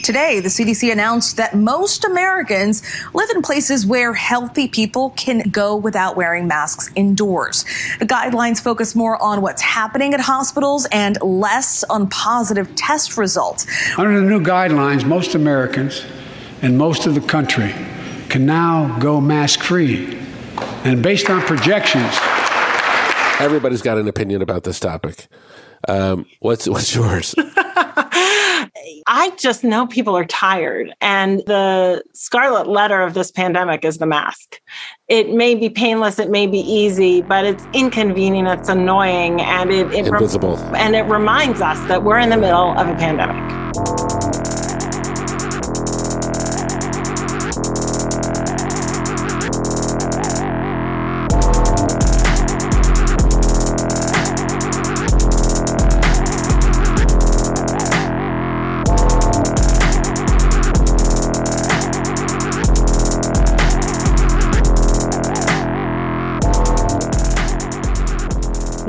[0.00, 2.82] Today, the CDC announced that most Americans
[3.14, 7.64] live in places where healthy people can go without wearing masks indoors.
[7.98, 13.66] The guidelines focus more on what's happening at hospitals and less on positive test results.
[13.98, 16.04] Under the new guidelines, most Americans
[16.62, 17.74] and most of the country
[18.28, 20.18] can now go mask free.
[20.84, 22.18] And based on projections,
[23.40, 25.26] Everybody's got an opinion about this topic.
[25.88, 27.34] Um, what's what's yours?
[29.06, 34.06] I just know people are tired, and the scarlet letter of this pandemic is the
[34.06, 34.60] mask.
[35.08, 39.92] It may be painless, it may be easy, but it's inconvenient, it's annoying, and it,
[39.92, 40.58] it Invisible.
[40.76, 44.19] and it reminds us that we're in the middle of a pandemic.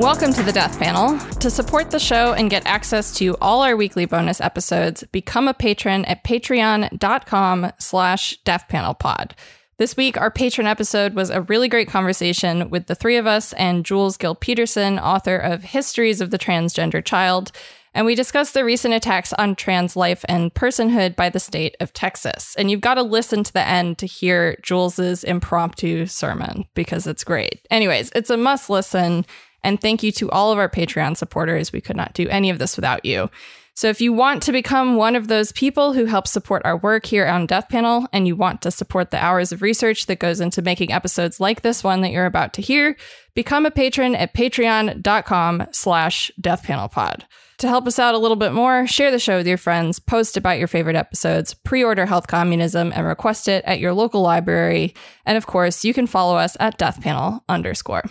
[0.02, 1.16] Welcome to the Death Panel.
[1.36, 5.54] To support the show and get access to all our weekly bonus episodes, become a
[5.54, 9.30] patron at patreon.com slash deathpanelpod.
[9.76, 13.52] This week, our patron episode was a really great conversation with the three of us
[13.52, 17.52] and Jules Gill Peterson, author of Histories of the Transgender Child,
[17.94, 21.92] and we discussed the recent attacks on trans life and personhood by the state of
[21.92, 22.56] Texas.
[22.58, 27.22] And you've got to listen to the end to hear Jules's impromptu sermon because it's
[27.22, 27.64] great.
[27.70, 29.26] Anyways, it's a must listen.
[29.64, 31.72] And thank you to all of our Patreon supporters.
[31.72, 33.30] We could not do any of this without you.
[33.74, 37.06] So if you want to become one of those people who help support our work
[37.06, 40.40] here on Death Panel and you want to support the hours of research that goes
[40.40, 42.96] into making episodes like this one that you're about to hear,
[43.34, 47.22] become a patron at patreon.com slash deathpanelpod.
[47.58, 50.36] To help us out a little bit more, share the show with your friends, post
[50.36, 54.94] about your favorite episodes, pre-order Health Communism, and request it at your local library.
[55.24, 58.02] And of course, you can follow us at deathpanel underscore.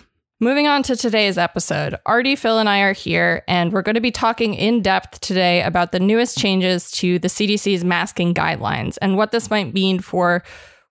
[0.42, 4.00] Moving on to today's episode, Artie, Phil, and I are here, and we're going to
[4.00, 9.16] be talking in depth today about the newest changes to the CDC's masking guidelines and
[9.16, 10.42] what this might mean for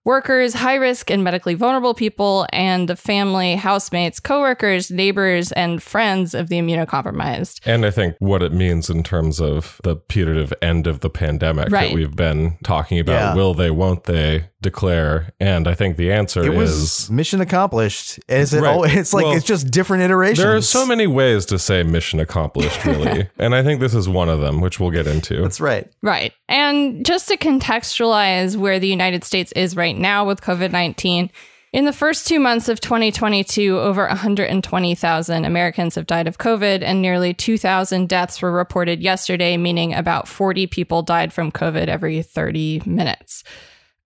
[0.04, 6.32] workers, high risk and medically vulnerable people, and the family, housemates, coworkers, neighbors, and friends
[6.32, 7.60] of the immunocompromised.
[7.66, 11.68] And I think what it means in terms of the putative end of the pandemic
[11.70, 11.88] Right.
[11.90, 13.12] that we've been talking about.
[13.12, 13.34] Yeah.
[13.34, 15.32] Will they, won't they declare?
[15.40, 18.18] And I think the answer It is was mission accomplished.
[18.28, 18.62] Is it?
[18.62, 18.70] Right.
[18.74, 20.38] al- It's like Well, it's just different iterations.
[20.38, 23.28] there are so many ways to say mission accomplished, really.
[23.38, 25.42] and I think this is one of them, which we'll get into.
[25.42, 25.86] That's right.
[26.02, 26.32] Right.
[26.48, 31.30] And just to contextualize where the United States is right now with COVID 19,
[31.72, 37.00] in the first two months of 2022, over 120,000 Americans have died of COVID, and
[37.00, 42.82] nearly 2,000 deaths were reported yesterday, meaning about 40 people died from COVID every 30
[42.84, 43.42] minutes.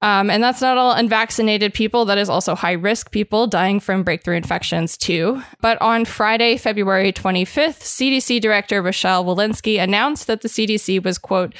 [0.02, 2.04] Um, and that's not all unvaccinated people.
[2.04, 5.42] That is also high risk people dying from breakthrough infections, too.
[5.62, 11.54] But on Friday, February 25th, CDC Director Rochelle Walensky announced that the CDC was, quote,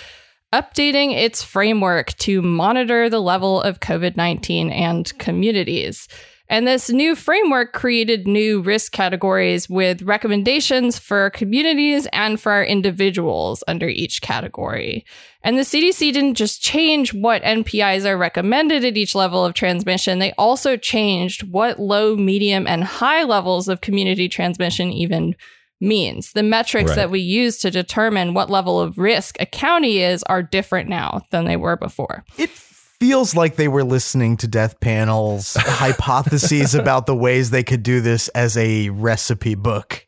[0.55, 6.07] updating its framework to monitor the level of COVID 19 and communities.
[6.49, 12.65] And this new framework created new risk categories with recommendations for communities and for our
[12.65, 15.05] individuals under each category.
[15.47, 20.19] And the CDC didn't just change what NPIs are recommended at each level of transmission,
[20.19, 25.37] they also changed what low, medium, and high levels of community transmission even
[25.81, 26.33] means.
[26.33, 26.97] The metrics Right.
[26.97, 31.21] that we use to determine what level of risk a county is are different now
[31.31, 32.25] than they were before.
[32.37, 37.85] It feels like they were listening to death panels, hypotheses about the ways they could
[37.85, 40.05] do this as a recipe book.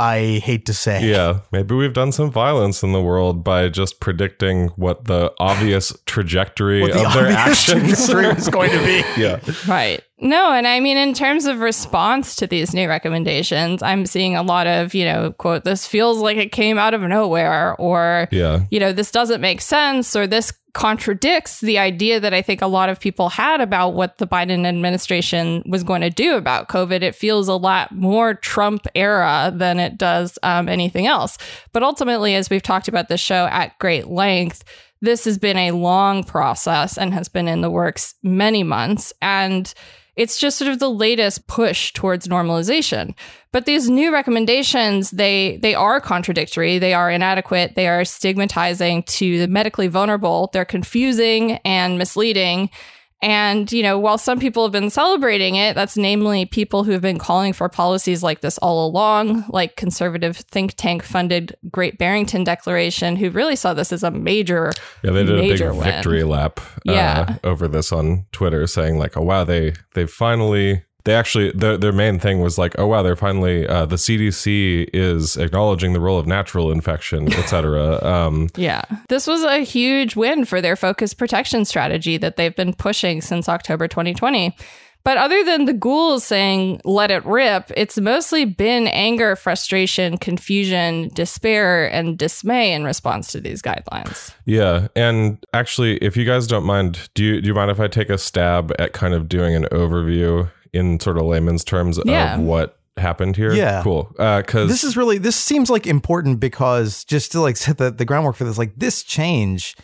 [0.00, 1.06] I hate to say.
[1.06, 5.92] Yeah, maybe we've done some violence in the world by just predicting what the obvious
[6.06, 9.20] trajectory the of their obvious actions is going to be.
[9.20, 9.40] yeah.
[9.68, 10.02] Right.
[10.22, 14.42] No, and I mean, in terms of response to these new recommendations, I'm seeing a
[14.42, 18.64] lot of, you know, quote, this feels like it came out of nowhere, or, Yeah.
[18.70, 22.66] you know, this doesn't make sense, or this contradicts the idea that I think a
[22.66, 27.02] lot of people had about what the Biden administration was going to do about COVID.
[27.02, 31.38] It feels a lot more Trump era than it does um, anything else.
[31.72, 34.64] But ultimately, as we've talked about this show at great length,
[35.00, 39.12] this has been a long process and has been in the works many months.
[39.22, 39.72] And
[40.20, 43.14] it's just sort of the latest push towards normalization.
[43.52, 49.38] But these new recommendations, they they are contradictory, they are inadequate, they are stigmatizing to
[49.38, 52.68] the medically vulnerable, they're confusing and misleading.
[53.22, 57.02] And, you know, while some people have been celebrating it, that's namely people who have
[57.02, 62.44] been calling for policies like this all along, like conservative think tank funded Great Barrington
[62.44, 64.72] Declaration, who really saw this as a major,
[65.04, 65.82] Yeah, they did a big win.
[65.82, 67.36] victory lap uh, Yeah.
[67.44, 71.92] over this on Twitter, saying like, "Oh wow, they they finally." They actually their their
[71.92, 76.18] main thing was like, oh wow, they're finally uh, the CDC is acknowledging the role
[76.18, 77.98] of natural infection, etc.
[78.10, 78.82] Um, Yeah.
[79.08, 83.48] This was a huge win for their focus protection strategy that they've been pushing since
[83.48, 84.56] October 2020.
[85.02, 91.08] But other than the ghouls saying, let it rip, it's mostly been anger, frustration, confusion,
[91.14, 94.34] despair, and dismay in response to these guidelines.
[94.44, 97.88] yeah, and actually, if you guys don't mind, do you do you mind if I
[97.88, 102.34] take a stab at kind of doing an overview in sort of layman's terms Yeah.
[102.36, 103.52] of what happened here?
[103.52, 103.82] Yeah.
[103.82, 104.12] cool.
[104.18, 107.90] Uh, because this is really this seems like important because just to like set the,
[107.90, 109.76] the groundwork for this like this change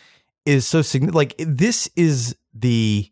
[0.45, 3.11] is so significant like this is the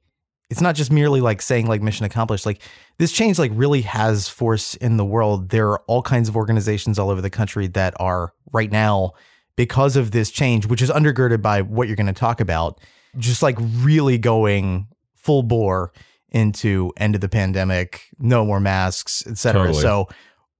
[0.50, 2.61] it's not just merely like saying like mission accomplished like
[2.99, 6.99] this change like really has force in the world there are all kinds of organizations
[6.99, 9.11] all over the country that are right now
[9.56, 12.79] because of this change which is undergirded by what you're going to talk about
[13.19, 14.87] just like really going
[15.17, 15.93] full bore
[16.34, 19.81] into end of the pandemic no more masks etc Totally.
[19.81, 20.08] so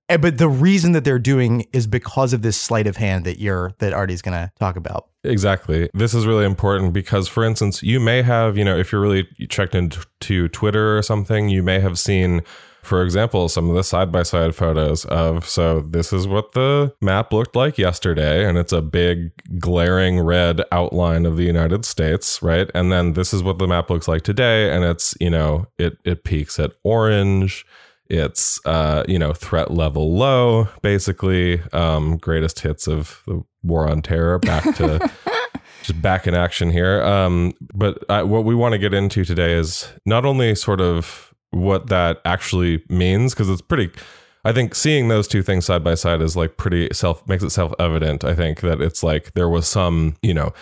[0.09, 3.39] eh, but the reason that they're doing is because of this sleight of hand that
[3.39, 5.89] you're that Artie's going to talk about Exactly.
[5.95, 9.27] This is really important because, for instance, you may have, you know, if you're really
[9.49, 12.43] checked into Twitter or something, you may have seen,
[12.85, 16.95] for example, some of the side by side photos of, so this is what the
[17.01, 22.43] map looked like yesterday, and it's a big glaring red outline of the United States,
[22.43, 22.71] right?
[22.75, 25.99] And then this is what the map looks like today, and it's, you know, it,
[26.05, 27.67] it peaks at orange.
[28.07, 31.63] It's uh, you know, threat level low, basically.
[31.73, 35.11] Um, greatest hits of the war on terror back to
[35.83, 37.03] just back in action here.
[37.03, 41.34] Um, but I, what we want to get into today is not only sort of
[41.55, 43.91] what that actually means, because it's pretty.
[44.45, 47.73] I think seeing those two things side by side is like pretty self makes itself
[47.79, 48.25] evident.
[48.25, 50.53] I think that it's like there was some, you know,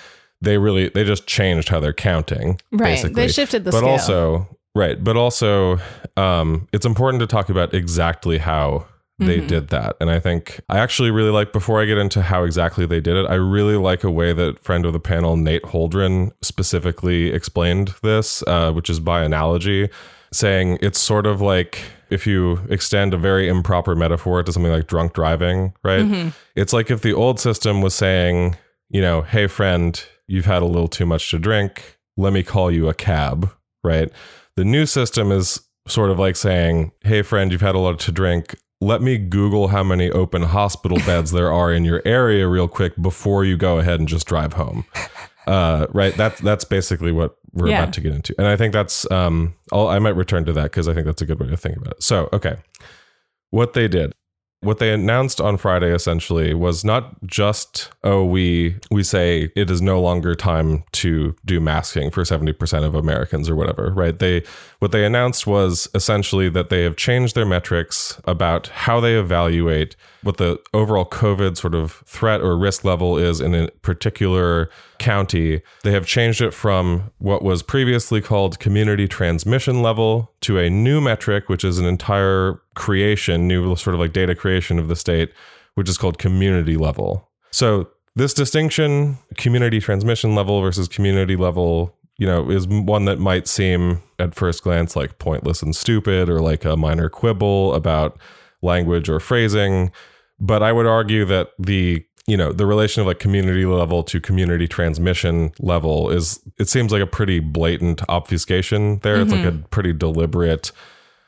[0.41, 2.61] they really they just changed how they're counting.
[2.71, 2.91] Right.
[2.91, 3.15] Basically.
[3.15, 3.91] They shifted the but scale.
[3.91, 5.79] also right, but also
[6.17, 8.87] um, it's important to talk about exactly how
[9.19, 9.47] they Mm-hmm.
[9.47, 9.97] did that.
[10.01, 13.15] And I think I actually really like, before I get into how exactly they did
[13.17, 17.95] it, I really like a way that friend of the panel, Nate Holdren, specifically explained
[18.03, 19.91] this, uh, which is by analogy,
[20.33, 24.87] saying it's sort of like if you extend a very improper metaphor to something like
[24.87, 26.05] drunk driving, right?
[26.05, 26.31] Mm-hmm.
[26.57, 28.57] It's like if the old system was saying,
[28.91, 31.99] you know, hey, friend, you've had a little too much to drink.
[32.17, 33.51] Let me call you a cab,
[33.83, 34.11] right?
[34.57, 38.13] The new system is sort of like saying, hey, friend, you've had a lot to
[38.13, 38.55] drink.
[38.81, 43.01] Let me Google how many open hospital beds there are in your area real quick
[43.01, 44.85] before you go ahead and just drive home.
[45.47, 46.15] Uh, right.
[46.17, 47.83] That's that's basically what we're Yeah.
[47.83, 49.55] about to get into, and I think that's um.
[49.73, 51.77] I'll, I might return to that because I think that's a good way to think
[51.77, 52.03] about it.
[52.03, 52.57] So, okay,
[53.51, 54.13] what they did,
[54.61, 59.83] what they announced on Friday essentially was not just oh we we say it is
[59.83, 64.43] no longer time to do masking for 70% of Americans or whatever right they
[64.79, 69.97] what they announced was essentially that they have changed their metrics about how they evaluate
[70.23, 75.63] what the overall covid sort of threat or risk level is in a particular county.
[75.83, 81.01] They have changed it from what was previously called community transmission level to a new
[81.01, 85.33] metric which is an entire creation new sort of like data creation of the state
[85.75, 87.29] which is called community level.
[87.51, 93.49] So this distinction community transmission level versus community level you know is one that might
[93.49, 98.19] seem at first glance like pointless and stupid or like a minor quibble about
[98.63, 99.91] language or phrasing
[100.43, 104.21] but i would argue that the you know the relation of like community level to
[104.21, 109.53] community transmission level is it seems like a pretty blatant obfuscation there it's like a
[109.53, 109.67] mm-hmm.
[109.71, 110.71] pretty deliberate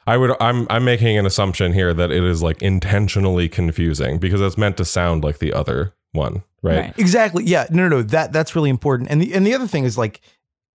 [0.07, 4.41] I would I'm I'm making an assumption here that it is like intentionally confusing because
[4.41, 6.79] it's meant to sound like the other one, right?
[6.79, 6.99] Right.
[6.99, 7.45] Exactly.
[7.45, 7.67] Yeah.
[7.71, 8.03] No, no, no.
[8.03, 9.11] That that's really important.
[9.11, 10.21] And the and the other thing is like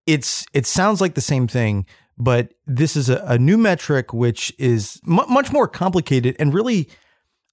[0.06, 1.86] it's it sounds like the same thing,
[2.18, 6.88] but this is a, a new metric which is mu much more complicated and really,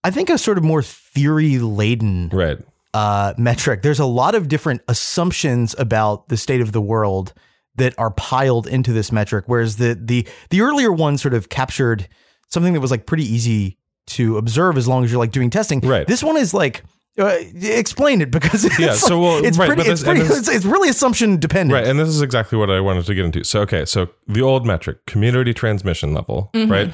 [0.07, 2.57] I think, a sort of more theory laden Right.
[2.93, 3.81] uh, metric.
[3.81, 7.33] There's a lot of different assumptions about the state of the world
[7.75, 12.07] that are piled into this metric, whereas the the the earlier one sort of captured
[12.49, 13.77] something that was like pretty easy
[14.15, 15.79] to observe as long as you're like doing testing.
[15.81, 16.07] Right.
[16.07, 16.83] This one is like.
[17.19, 20.19] Uh, explain it because it's Yeah, so, like- well, it's right, pretty, but it's, pretty
[20.21, 21.73] this- it's, it's really assumption dependent.
[21.73, 21.87] Right.
[21.87, 23.43] And this is exactly what I wanted to get into.
[23.43, 26.71] So okay, so the old metric, community transmission level, Mm-hmm.
[26.71, 26.93] right?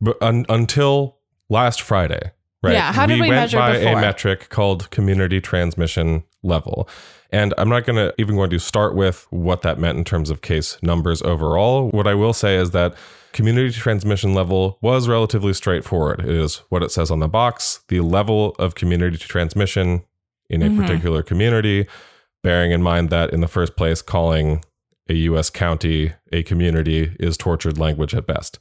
[0.00, 2.74] But un- until last Friday, right?
[2.74, 3.98] Yeah, how did we went measure by before?
[3.98, 6.88] a metric called community transmission level.
[7.32, 10.30] And I'm not going to even going to start with what that meant in terms
[10.30, 11.88] of case numbers overall.
[11.90, 12.94] What I will say is that
[13.32, 16.20] community transmission level was relatively straightforward.
[16.20, 20.02] It is what it says on the box, the level of community transmission
[20.48, 20.80] in a Mhm.
[20.80, 21.86] particular community,
[22.42, 24.64] bearing in mind that in the first place, calling
[25.08, 28.58] a US county a community is tortured language at best.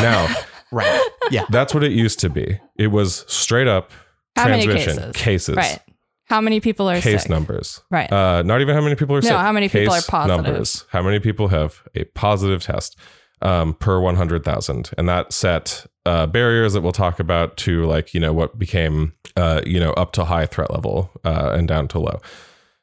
[0.00, 0.28] Now,
[0.72, 1.02] Right.
[1.30, 1.44] Yeah.
[1.50, 2.60] that's what it used to be.
[2.76, 3.90] It was straight up
[4.36, 5.56] How many transmission cases?
[5.56, 5.80] Right.
[6.28, 7.30] How many people are case sick?
[7.30, 7.82] numbers.
[7.90, 8.10] Right.
[8.12, 9.30] Uh, not even how many people are sick.
[9.30, 9.42] No, sick.
[9.42, 10.44] how many people are positive.
[10.44, 10.84] Numbers.
[10.90, 12.96] How many people have a positive test
[13.42, 14.90] um, per 100,000.
[14.96, 19.12] And that set uh, barriers that we'll talk about to like, you know, what became,
[19.36, 22.20] uh, you know, up to high threat level uh, and down to low.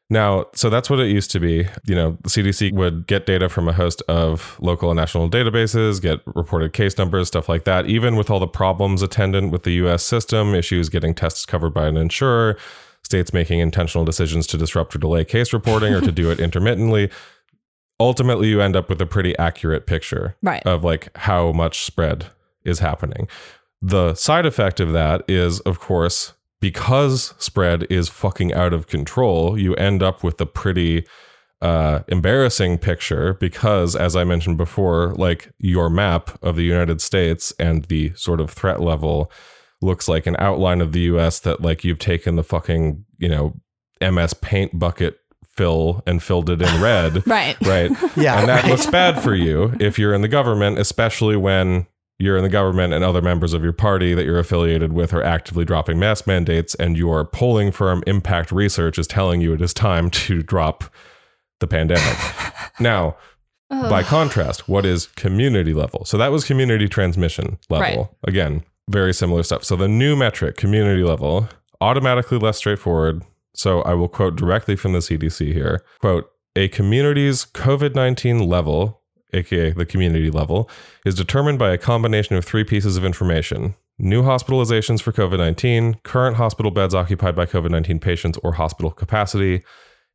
[0.10, 1.68] Now, so that's what it used to be.
[1.86, 6.02] You know, the CDC would get data from a host of local and national databases,
[6.02, 7.88] get reported case numbers, stuff like that.
[7.88, 11.88] Even with all the problems attendant with the US system, issues getting tests covered by
[11.88, 12.58] an insurer,
[13.04, 17.10] states making intentional decisions to disrupt or delay case reporting or to do it intermittently,
[18.00, 20.62] ultimately you end up with a pretty accurate picture Right.
[20.66, 22.28] of like how much spread
[22.66, 23.28] is happening.
[23.82, 26.34] The side effect of that is, of course,
[26.64, 31.06] because spread is fucking out of control, you end up with a pretty
[31.62, 37.52] uh, embarrassing picture because, as I mentioned before, like your map of the United States
[37.60, 39.30] and the sort of threat level
[39.82, 43.60] looks like an outline of the US that, like, you've taken the fucking, you know,
[44.00, 47.28] MS Paint bucket fill and filled it in red.
[47.28, 47.58] Right.
[47.60, 47.92] Right.
[48.16, 48.40] Yeah.
[48.40, 48.72] And that right.
[48.72, 51.88] looks bad for you if you're in the government, especially when
[52.20, 55.24] you're in the government and other members of your party that you're affiliated with are
[55.24, 59.74] actively dropping mask mandates and your polling firm Impact Research is telling you it is
[59.74, 60.86] time to drop
[61.60, 62.18] the pandemic.
[62.80, 63.16] now,
[63.70, 66.06] by contrast, what is community level?
[66.06, 68.04] So that was community transmission level.
[68.04, 68.30] Right.
[68.30, 69.64] Again, very similar stuff.
[69.64, 71.50] So the new metric, community level,
[71.82, 73.24] automatically less straightforward.
[73.56, 75.84] So I will quote directly from the CDC here.
[76.00, 79.02] Quote, a community's COVID-19 level,
[79.34, 80.70] aka the community level,
[81.06, 83.76] is determined by a combination of three pieces of information.
[84.00, 88.92] New hospitalizations for COVID 19, current hospital beds occupied by COVID 19 patients or hospital
[88.92, 89.64] capacity,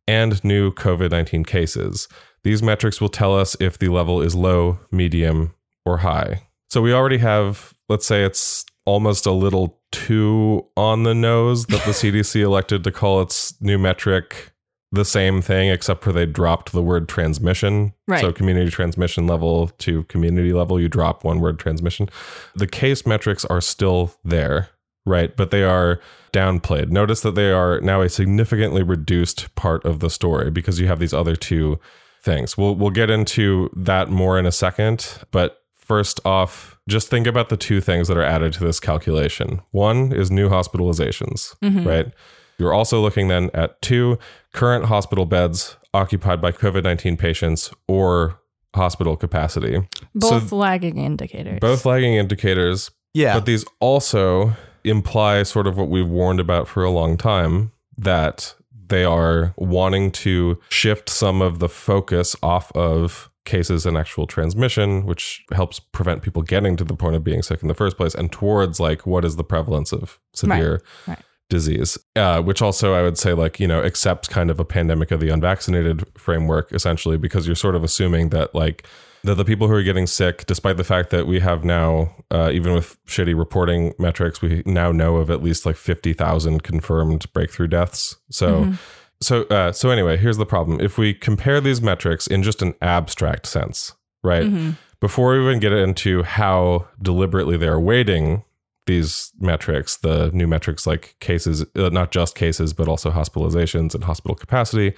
[0.06, 2.08] and new COVID 19 cases.
[2.42, 6.42] These metrics will tell us if the level is low, medium, or high.
[6.70, 11.84] So we already have, let's say it's almost a little too on the nose that
[11.84, 14.52] the CDC elected to call its new metric
[14.90, 17.92] the same thing, except for they dropped the word transmission.
[18.06, 18.20] Right.
[18.20, 22.08] So community transmission level to community level, you drop one word transmission.
[22.54, 24.70] The case metrics are still there,
[25.04, 25.36] right?
[25.36, 26.00] But they are
[26.32, 26.88] downplayed.
[26.88, 30.98] Notice that they are now a significantly reduced part of the story because you have
[30.98, 31.78] these other two
[32.22, 32.56] things.
[32.56, 37.48] We'll we'll get into that more in a second, but first off, just think about
[37.48, 39.60] the two things that are added to this calculation.
[39.70, 41.86] One is new hospitalizations, mm-hmm.
[41.86, 42.12] right?
[42.58, 44.18] You're also looking then at two
[44.52, 48.40] current hospital beds occupied by COVID 19 patients or
[48.74, 49.86] hospital capacity.
[50.14, 51.58] Both So lagging indicators.
[51.60, 53.34] both lagging indicators, yeah.
[53.34, 54.52] but these also
[54.84, 58.54] imply sort of what we've warned about for a long time that
[58.88, 65.04] they are wanting to shift some of the focus off of cases and actual transmission,
[65.04, 68.14] which helps prevent people getting to the point of being sick in the first place,
[68.14, 71.18] and towards like what is the prevalence of severe right.
[71.48, 75.10] Disease, uh, which also I would say like, you know, accepts kind of a pandemic
[75.10, 78.86] of the unvaccinated framework essentially, because you're sort of assuming that like
[79.24, 82.50] that the people who are getting sick, despite the fact that we have now, uh,
[82.52, 87.66] even with shitty reporting metrics, we now know of at least like 50,000 confirmed breakthrough
[87.66, 88.16] deaths.
[88.30, 88.72] So,
[89.20, 90.80] so, uh, so anyway, here's the problem.
[90.80, 94.44] If we compare these metrics in just an abstract sense, right?
[94.44, 94.70] Mm-hmm.
[95.00, 98.44] Before we even get into how deliberately they're weighting
[98.88, 104.02] these metrics, the new metrics like cases, uh, not just cases, but also hospitalizations and
[104.02, 104.94] hospital capacity.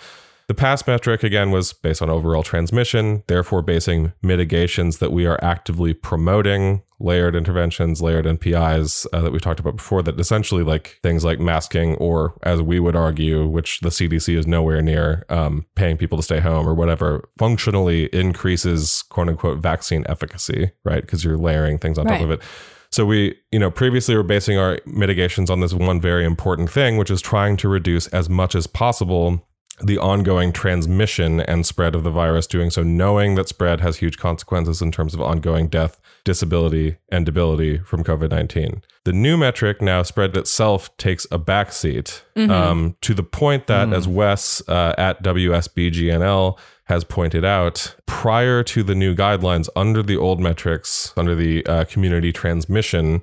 [0.51, 5.39] The past metric, again, was based on overall transmission, therefore basing mitigations that we are
[5.43, 10.99] actively promoting, layered interventions, layered NPIs uh, that we talked about before, that essentially like
[11.05, 15.67] things like masking, or as we would argue, which the CDC is nowhere near, um,
[15.77, 21.03] paying people to stay home or whatever, functionally increases quote unquote vaccine efficacy, right?
[21.03, 22.41] Because you're layering things on top of it.
[22.93, 26.97] So we, you know, previously were basing our mitigations on this one very important thing,
[26.97, 29.47] which is trying to reduce as much as possible
[29.83, 34.19] the ongoing transmission and spread of the virus, doing so knowing that spread has huge
[34.19, 38.83] consequences in terms of ongoing death, disability, and debility from COVID 19.
[39.05, 42.21] The new metric now, spread itself, takes a backseat
[42.51, 46.59] um, to the point that, as Wes uh, at WSBGNL
[46.91, 51.85] has pointed out, prior to the new guidelines, under the old metrics, under the uh,
[51.85, 53.23] community transmission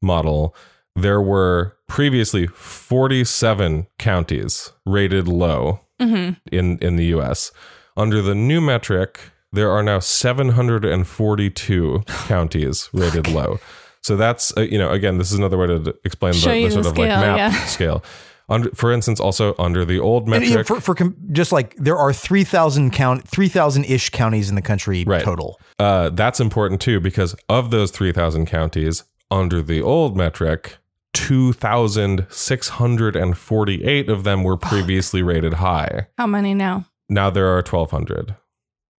[0.00, 0.54] model,
[0.94, 7.52] there were previously 47 counties rated low hmm in in the US.
[7.96, 9.20] Under the new metric,
[9.52, 13.58] there are now 742 counties rated low.
[14.02, 16.84] So that's uh, you know again this is another way to explain the, the sort
[16.84, 17.66] the of like map yeah.
[17.66, 18.02] scale.
[18.50, 21.52] Under, for instance, also under the old And, you know, metric, for, for com- just
[21.52, 25.22] like there are 3,000 count 3,000 ish counties in the country Right.
[25.22, 25.60] total.
[25.78, 30.78] uh, that's important too because of those 3,000 counties under the old metric,
[31.12, 36.08] 2,648 of them were previously rated high.
[36.18, 36.86] How many now?
[37.08, 38.34] Now there are 1,200,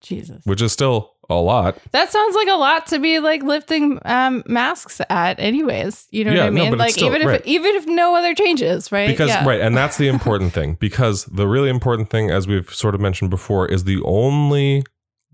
[0.01, 0.41] Jesus.
[0.45, 1.77] which is still a lot.
[1.91, 6.07] That sounds like a lot to be like lifting um, masks at, anyways.
[6.11, 6.73] You know Yeah, what I no, mean?
[6.73, 7.41] it's like still- even if right.
[7.45, 9.07] even if no other changes, right?
[9.07, 9.45] Because Yeah.
[9.47, 10.75] right, and that's the important thing.
[10.79, 14.83] Because the really important thing, as we've sort of mentioned before, is the only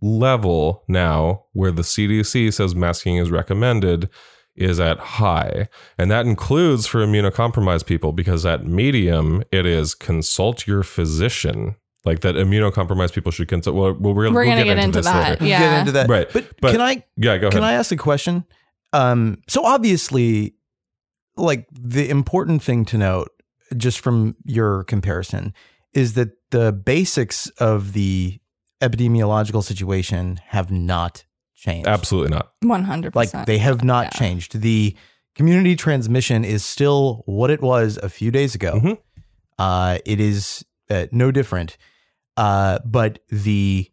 [0.01, 4.09] level now where the CDC says masking is recommended
[4.55, 5.67] is at high.
[5.97, 11.75] And that includes for immunocompromised people because at medium it is consult your physician.
[12.07, 13.75] Like that immunocompromised people should consult.
[13.75, 15.29] Well, we'll, we'll, We're we'll gonna get, get into this that.
[15.29, 15.37] later.
[15.41, 15.59] We'll Yeah.
[15.59, 16.09] get into that.
[16.09, 16.27] Right.
[16.33, 17.51] But, But- can I Yeah, go ahead.
[17.53, 18.45] Can I ask a question?
[18.93, 20.55] Um, so obviously,
[21.35, 23.29] like the important thing to note,
[23.75, 25.53] just from your comparison,
[25.93, 28.39] is that the basics of the
[28.81, 31.87] epidemiological situation have not changed.
[31.87, 32.51] Absolutely not.
[32.61, 33.33] One hundred percent.
[33.35, 34.19] Like they have not Yeah.
[34.19, 34.61] changed.
[34.61, 34.95] The
[35.35, 38.79] community transmission is still what it was a few days ago.
[38.81, 38.97] Mhm.
[39.59, 41.77] Uh, it is uh, no different.
[42.37, 43.91] Uh, but the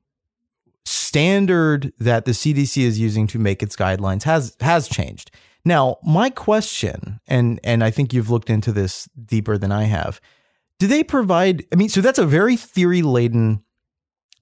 [0.85, 5.31] standard that the CDC is using to make its guidelines has has changed.
[5.65, 10.21] Now, my question, and and I think you've looked into this deeper than I have,
[10.79, 11.65] do they provide?
[11.73, 13.65] I mean, so that's a very theory laden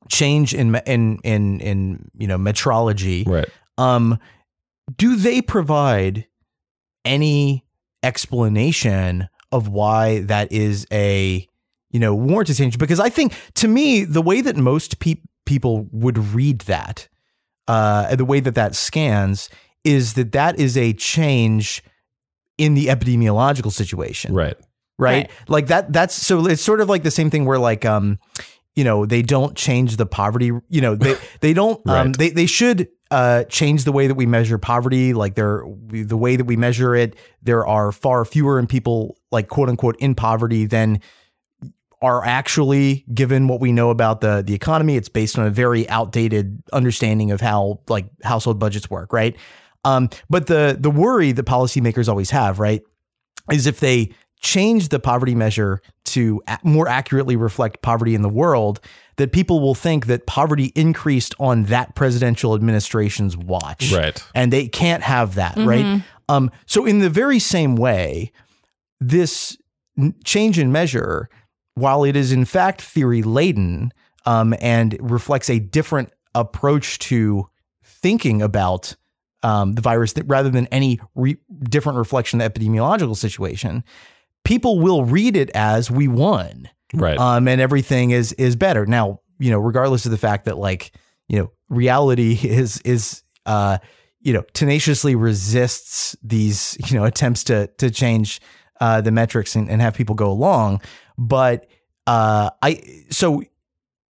[0.09, 3.27] change in in in in you know metrology.
[3.27, 3.49] Right.
[3.79, 4.19] Um,
[4.97, 6.27] do they provide
[7.05, 7.65] any
[8.03, 11.47] explanation of why that is a
[11.93, 12.79] you know warranted change?
[12.79, 17.09] Because I think to me the way that most pe- people would read that,
[17.69, 19.49] uh, the way that that scans
[19.85, 21.83] is that that is a change
[22.59, 24.57] in the epidemiological situation Right.
[24.99, 25.13] right?
[25.29, 25.31] Right.
[25.49, 28.19] Like that that's so it's sort of like the same thing where like um
[28.75, 32.47] you know, they don't change the poverty, you know, they they don't um they they
[32.47, 36.57] should uh change the way that we measure poverty, like they're the way that we
[36.57, 41.01] measure it, there are far fewer in people like quote unquote in poverty than
[42.03, 45.89] are actually given what we know about the the economy it's based on a very
[45.89, 49.37] outdated understanding of how like household budgets work right
[49.85, 52.83] um but the the worry that policymakers always have right
[53.51, 54.11] is if they
[54.41, 58.81] change the poverty measure to more accurately reflect poverty in the world
[59.17, 64.23] that people will think that poverty increased on that presidential administration's watch Right.
[64.35, 66.03] and they can't have that, right?
[66.29, 68.33] Um, so in the very same way,
[69.01, 69.57] this
[70.25, 71.29] change in measure,
[71.75, 73.93] while it is in fact theory laden
[74.27, 77.49] um, and reflects a different approach to
[77.85, 78.95] thinking about
[79.43, 83.83] um, the virus, that rather than any re- different reflection of the epidemiological situation,
[84.45, 87.19] people will read it as we won Right.
[87.19, 88.87] um, and everything is is better.
[88.87, 90.93] Now, you know, regardless of the fact that like
[91.29, 93.79] you know, reality is is uh,
[94.21, 98.41] you know tenaciously resists these you know attempts to to change
[98.83, 100.81] uh, the metrics and, and have people go along.
[101.17, 101.69] But
[102.07, 103.43] uh, I so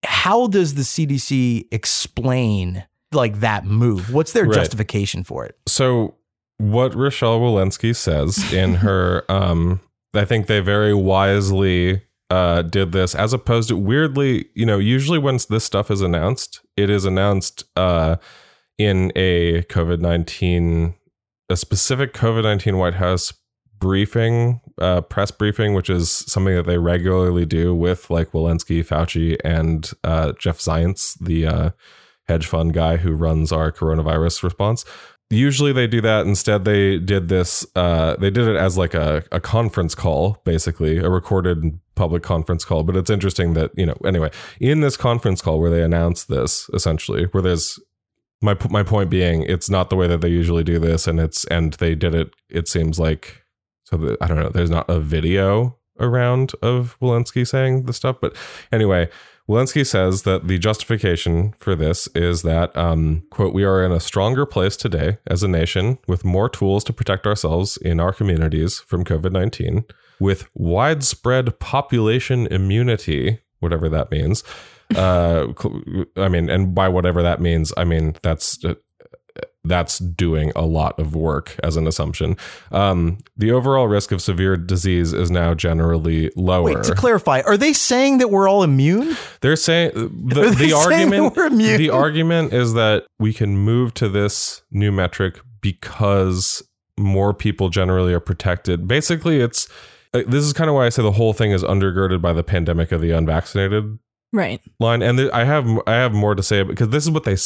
[0.04, 4.14] how does the CDC explain like that move?
[4.14, 4.56] What's their Right.
[4.56, 5.58] justification for it?
[5.68, 6.16] So
[6.58, 9.80] what Rochelle Walensky says in her um
[10.14, 15.20] I think they very wisely uh did this as opposed to weirdly, you know, usually
[15.20, 18.16] when this stuff is announced, it is announced uh
[18.78, 20.96] in a COVID-19
[21.50, 23.34] a specific COVID-19 White House
[23.82, 29.36] briefing, uh press briefing, which is something that they regularly do with like Walensky, Fauci
[29.44, 31.70] and uh Jeff Zients, the uh
[32.30, 34.86] hedge fund guy who runs our coronavirus response.
[35.30, 36.26] Usually they do that.
[36.26, 41.00] Instead they did this uh they did it as like a, a conference call basically
[41.00, 42.84] a recorded public conference call.
[42.84, 46.70] But it's interesting that you know anyway in this conference call where they announced this
[46.74, 47.80] essentially where there's
[48.42, 51.46] my my point being it's not the way that they usually do this and it's
[51.46, 53.41] and they did it it seems like
[53.92, 58.36] so i don't know there's not a video around of Walensky saying the stuff but
[58.72, 59.10] anyway
[59.52, 64.00] Walensky says that the justification for this is that, um, quote, we are in a
[64.00, 68.80] stronger place today as a nation with more tools to protect ourselves in our communities
[68.80, 69.84] from COVID 19,
[70.22, 74.44] with widespread population immunity, whatever that means.
[74.96, 75.48] Uh,
[76.16, 78.76] I mean, and by whatever that means, I mean, that's uh,
[79.64, 82.36] that's doing a lot of work as an assumption.
[82.72, 86.64] Um, the overall risk of severe disease is now generally lower.
[86.64, 89.16] Wait, to clarify, are they saying that we're all immune?
[89.42, 91.78] They're saying the, Are they the saying argument that we're immune?
[91.78, 96.64] the argument is that we can move to this new metric because
[96.98, 98.88] more people generally are protected.
[98.88, 99.68] Basically, it's
[100.14, 102.44] uh, this is kind of why I say the whole thing is undergirded by the
[102.44, 103.98] pandemic of the unvaccinated
[104.34, 104.62] Right.
[104.80, 105.02] line.
[105.02, 107.38] And th- I have I have more to say because this is what they.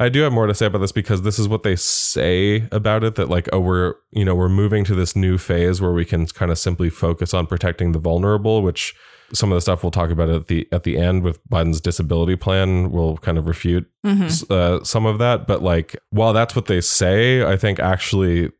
[0.00, 3.04] I do have more to say about this because this is what they say about
[3.04, 6.04] it that like oh we're you know we're moving to this new phase where we
[6.04, 8.94] can kind of simply focus on protecting the vulnerable which
[9.32, 12.36] some of the stuff we'll talk about at the at the end with Biden's disability
[12.36, 16.66] plan will kind of refute s- uh, some of that but like while that's what
[16.66, 18.50] they say I think actually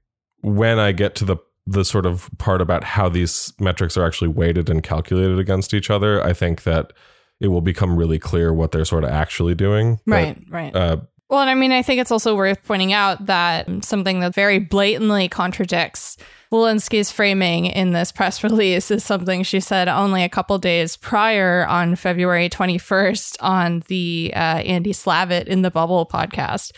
[0.41, 4.29] when I get to the the sort of part about how these metrics are actually
[4.29, 6.93] weighted and calculated against each other I think that
[7.41, 10.43] it will become really clear what they're sort of actually doing But, Right.
[10.51, 10.77] right.
[10.77, 10.97] uh,
[11.35, 14.61] Well, and I mean, I think it's also worth pointing out that something that very
[14.61, 16.17] blatantly contradicts
[16.53, 21.67] Walensky's framing in this press release is something she said only a couple days prior
[21.67, 26.71] on February 21st on the uh, Andy Slavitt in the Bubble podcast,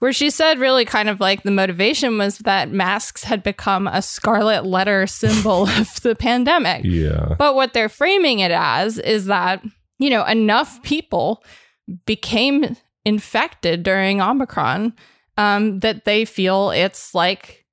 [0.00, 4.02] where she said really kind of like the motivation was that masks had become a
[4.02, 6.82] scarlet letter symbol of the pandemic.
[6.84, 9.64] yeah But what they're framing it as is that,
[9.98, 11.42] you know, enough people
[12.04, 14.92] became infected during Omicron
[15.36, 17.64] um, that they feel it's like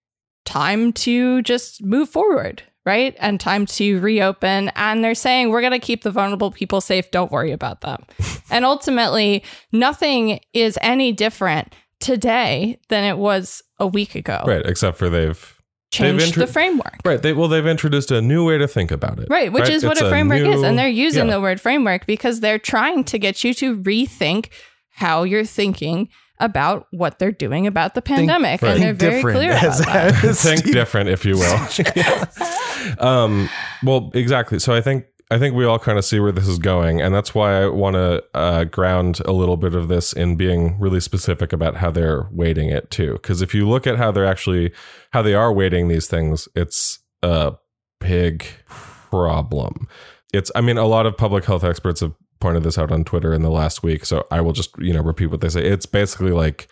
[0.45, 3.15] time to just move forward, right?
[3.19, 4.69] And time to reopen.
[4.75, 7.11] And they're saying, we're going to keep the vulnerable people safe.
[7.11, 8.03] Don't worry about them.
[8.49, 14.41] and ultimately, nothing is any different today than it was a week ago.
[14.47, 15.55] right except for they've
[15.91, 16.99] Changed the framework.
[17.03, 17.19] Right.
[17.19, 19.27] They, well, they've introduced a new way to think about it.
[19.27, 20.61] Right, which is what It's a framework is.
[20.61, 21.33] new- And they're using yeah.
[21.33, 24.49] the word framework because they're trying to get you to rethink
[24.89, 28.61] how you're thinking about what they're doing about the pandemic.
[28.61, 28.73] right.
[28.73, 30.35] And they're Think very different, clear about that.
[30.37, 32.99] think different, if you will.
[33.05, 33.49] um,
[33.83, 34.59] well, exactly.
[34.59, 37.13] So I think I think we all kind of see where this is going, and
[37.13, 40.99] that's why I want to uh, ground a little bit of this in being really
[40.99, 43.13] specific about how they're weighting it too.
[43.13, 44.71] Because if you look at how they're actually
[45.11, 47.53] how they are weighting these things, it's a
[47.99, 49.87] big problem.
[50.33, 53.33] It's I mean, a lot of public health experts have pointed this out on Twitter
[53.33, 55.65] in the last week, so I will just you know repeat what they say.
[55.65, 56.67] It's basically like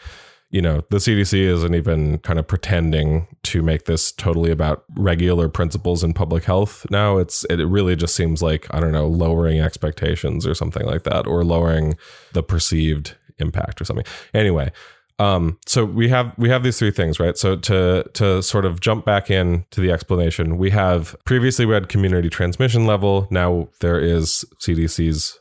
[0.50, 5.50] you know, the CDC isn't even kind of pretending to make this totally about regular
[5.50, 7.18] principles in public health now.
[7.18, 11.28] It's it really just seems like I don't know, lowering expectations or something like that,
[11.28, 11.98] or lowering
[12.32, 14.06] the perceived impact or something.
[14.34, 14.72] Anyway,
[15.20, 17.38] um, so we have we have these three things, right?
[17.38, 21.74] So to to sort of jump back in to the explanation, we have previously we
[21.74, 23.28] had community transmission level.
[23.30, 25.38] Now there is CDC's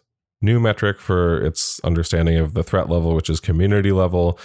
[0.46, 4.38] new metric for its understanding of the threat level, which is community level.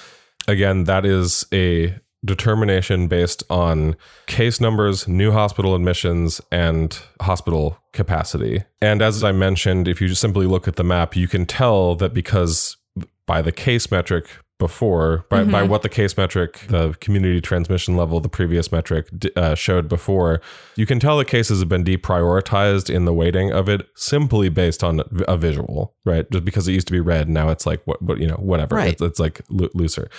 [0.48, 3.96] Again, that is a determination based on
[4.28, 8.64] case numbers, new hospital admissions, and hospital capacity.
[8.82, 11.96] And as I mentioned, if you just simply look at the map, you can tell
[11.96, 12.78] that because
[13.26, 14.28] by the case metric
[14.62, 19.56] before, by, by what the case metric, the community transmission level, the previous metric uh,
[19.56, 20.40] showed before,
[20.76, 24.84] you can tell the cases have been deprioritized in the weighting of it simply based
[24.84, 26.30] on a visual, right?
[26.30, 28.76] Just because it used to be red, now it's like what, what you know, whatever.
[28.76, 28.94] Right.
[28.94, 30.12] It's, it's like loo- looser.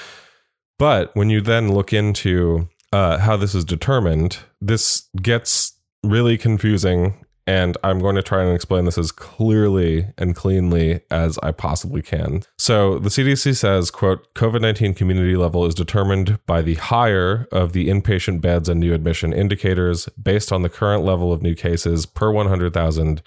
[0.77, 7.25] But when you then look into uh, how this is determined, this gets really confusing.
[7.47, 12.01] And I'm going to try and explain this as clearly and cleanly as I possibly
[12.01, 12.43] can.
[12.57, 17.89] So the CDC says, quote, COVID-19 community level is determined by the higher of the
[17.89, 22.31] inpatient beds and new admission indicators based on the current level of new cases per
[22.31, 23.23] 100,000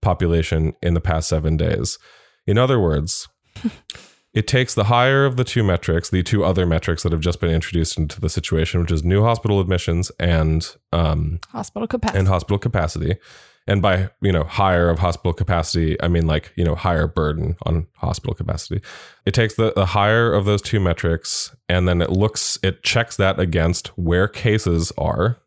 [0.00, 1.98] population in the past seven days.
[2.46, 3.28] In other words,
[4.32, 7.40] it takes the higher of the two metrics, the two other metrics that have just
[7.40, 12.18] been introduced into the situation, which is new hospital admissions and um, Hospital capacity.
[12.18, 13.16] and hospital capacity.
[13.68, 17.56] And by you know higher of hospital capacity, I mean like you know higher burden
[17.64, 18.80] on hospital capacity.
[19.26, 23.16] It takes the, the higher of those two metrics, and then it looks it checks
[23.18, 25.38] that against where cases are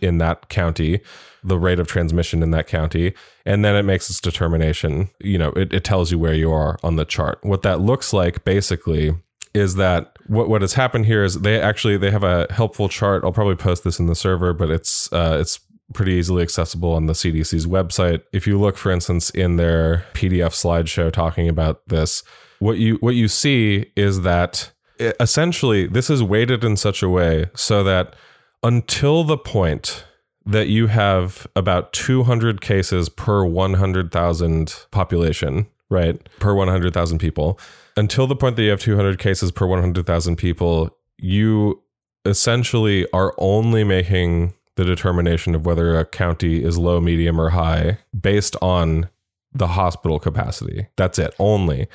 [0.00, 1.00] in that county,
[1.44, 3.12] the rate of transmission in that county,
[3.44, 5.10] and then it makes its determination.
[5.20, 7.40] You know, it, it tells you where you are on the chart.
[7.42, 9.14] What that looks like basically
[9.56, 13.24] is that what what has happened here is they actually they have a helpful chart.
[13.24, 15.60] I'll probably post this in the server, but it's uh, it's
[15.92, 18.22] pretty easily accessible on the CDC's website.
[18.32, 22.22] If you look, for instance, in their PDF slideshow talking about this,
[22.58, 27.08] what you what you see is that e- essentially this is weighted in such a
[27.08, 28.14] way so that
[28.62, 30.04] until the point
[30.46, 36.28] that you have about 200 cases per 100,000 population, right?
[36.38, 37.58] Per 100,000 people.
[37.96, 41.82] Until the point that you have 200 cases per 100,000 people, you
[42.24, 47.98] essentially are only making the determination of whether a county is low, medium, or high
[48.18, 49.08] based on
[49.52, 50.86] the hospital capacity.
[50.96, 51.88] That's it, only.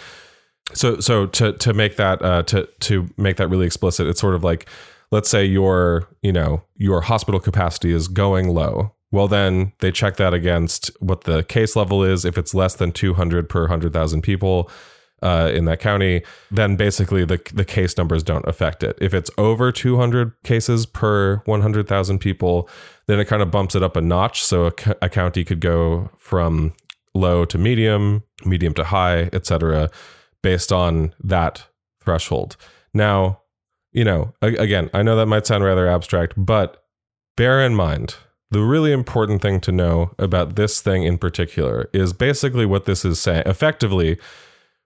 [0.74, 4.36] So, so to to make that uh, to to make that really explicit, it's sort
[4.36, 4.68] of like,
[5.12, 8.94] let's say your you know your hospital capacity is going low.
[9.12, 12.24] Well, then they check that against what the case level is.
[12.24, 14.72] If it's less than 200 per 100,000 people,
[15.22, 18.98] uh, in that county, then basically the the case numbers don't affect it.
[19.02, 22.70] If it's over 200 cases per 100,000 people,
[23.08, 24.44] then it kind of bumps it up a notch.
[24.44, 26.74] So a, a county could go from
[27.14, 29.90] low to medium, medium to high, etc.,
[30.42, 31.68] based on that
[32.02, 32.58] threshold.
[32.94, 33.42] Now,
[33.92, 36.84] you know, again, I know that might sound rather abstract, but
[37.36, 38.16] bear in mind
[38.52, 43.06] the really important thing to know about this thing in particular is basically what this
[43.06, 43.44] is saying.
[43.46, 44.20] Effectively,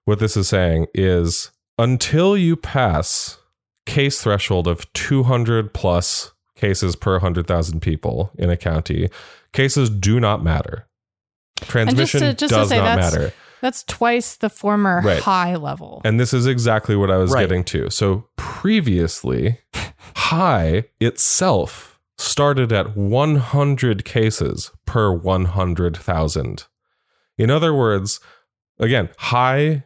[0.05, 3.37] what this is saying is until you pass
[3.85, 9.09] case threshold of 200 plus cases per 100,000 people in a county,
[9.51, 10.87] cases do not matter.
[11.61, 13.33] Transmission just to, just does not matter.
[13.61, 15.21] That's twice the former right.
[15.21, 16.01] high level.
[16.05, 17.41] And this is exactly what I was right.
[17.41, 17.89] getting to.
[17.89, 19.59] So previously,
[20.15, 26.65] high itself started at 100 cases per 100,000.
[27.37, 28.19] In other words,
[28.79, 29.85] again, high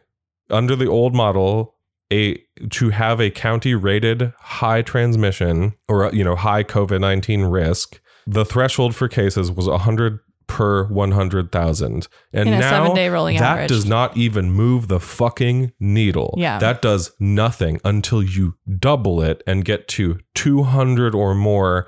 [0.50, 1.74] under the old model,
[2.12, 8.00] a to have a county rated high transmission or you know high COVID nineteen risk,
[8.26, 13.68] the threshold for cases was hundred per one hundred thousand, and now that average.
[13.68, 16.34] does not even move the fucking needle.
[16.36, 21.86] Yeah, that does nothing until you double it and get to two hundred or more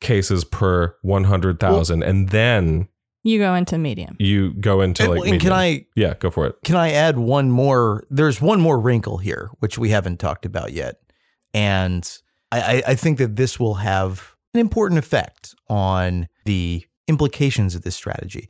[0.00, 2.88] cases per one hundred thousand, well, and then
[3.22, 4.16] you go into medium.
[4.18, 5.22] You go into like.
[5.22, 5.40] And, medium.
[5.40, 5.86] can I?
[5.94, 6.56] Yeah, go for it.
[6.64, 8.04] Can I add one more?
[8.10, 10.96] There's one more wrinkle here, which we haven't talked about yet,
[11.54, 12.08] and
[12.50, 17.96] I, I think that this will have an important effect on the implications of this
[17.96, 18.48] strategy.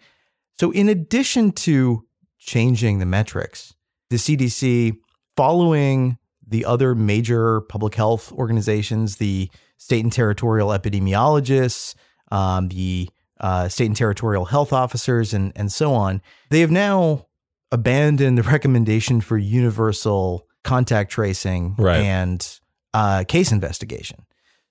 [0.58, 2.04] So, in addition to
[2.38, 3.74] changing the metrics,
[4.10, 4.96] the CDC,
[5.36, 11.94] following the other major public health organizations, the state and territorial epidemiologists,
[12.30, 13.08] um, the
[13.42, 17.26] uh, state and territorial health officers, and, and so on, they have now
[17.70, 22.00] abandoned the recommendation for universal contact tracing right.
[22.00, 22.60] and
[22.94, 24.24] uh, case investigation.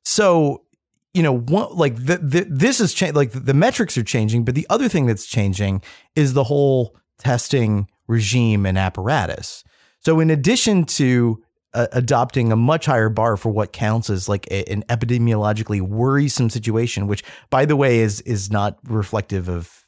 [0.03, 0.63] So,
[1.13, 4.55] you know, one, like the, the, this is cha- like the metrics are changing, but
[4.55, 5.81] the other thing that's changing
[6.15, 9.63] is the whole testing regime and apparatus.
[9.99, 14.47] So, in addition to uh, adopting a much higher bar for what counts as like
[14.47, 19.86] a, an epidemiologically worrisome situation, which, by the way, is is not reflective of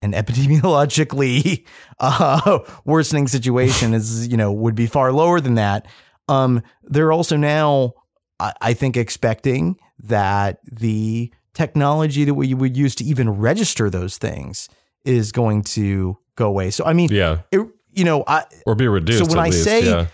[0.00, 1.66] an epidemiologically
[1.98, 3.94] uh, worsening situation.
[3.94, 5.86] Is you know would be far lower than that.
[6.28, 7.94] Um, they're also now,
[8.38, 14.18] I, I think, expecting that the technology that we would use to even register those
[14.18, 14.68] things
[15.04, 16.70] is going to go away.
[16.70, 19.18] So I mean, yeah, it, you know, I or be reduced.
[19.18, 20.06] So when I least, say yeah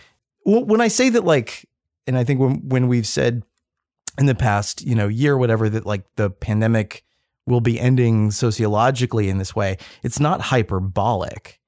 [0.45, 1.69] well, when I say that, like,
[2.07, 3.43] and I think when when we've said
[4.19, 7.05] in the past, you know, year whatever that like the pandemic
[7.47, 11.61] will be ending sociologically in this way, it's not hyperbolic.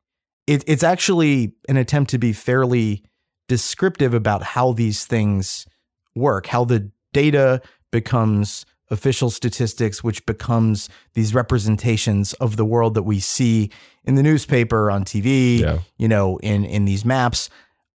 [0.47, 3.03] It, it's actually an attempt to be fairly
[3.49, 5.67] descriptive about how these things
[6.15, 7.61] work, how the data
[7.91, 13.71] becomes official statistics, which becomes these representations of the world that we see
[14.05, 15.81] in the newspaper, on TV, yeah.
[15.99, 17.51] you know, in in these maps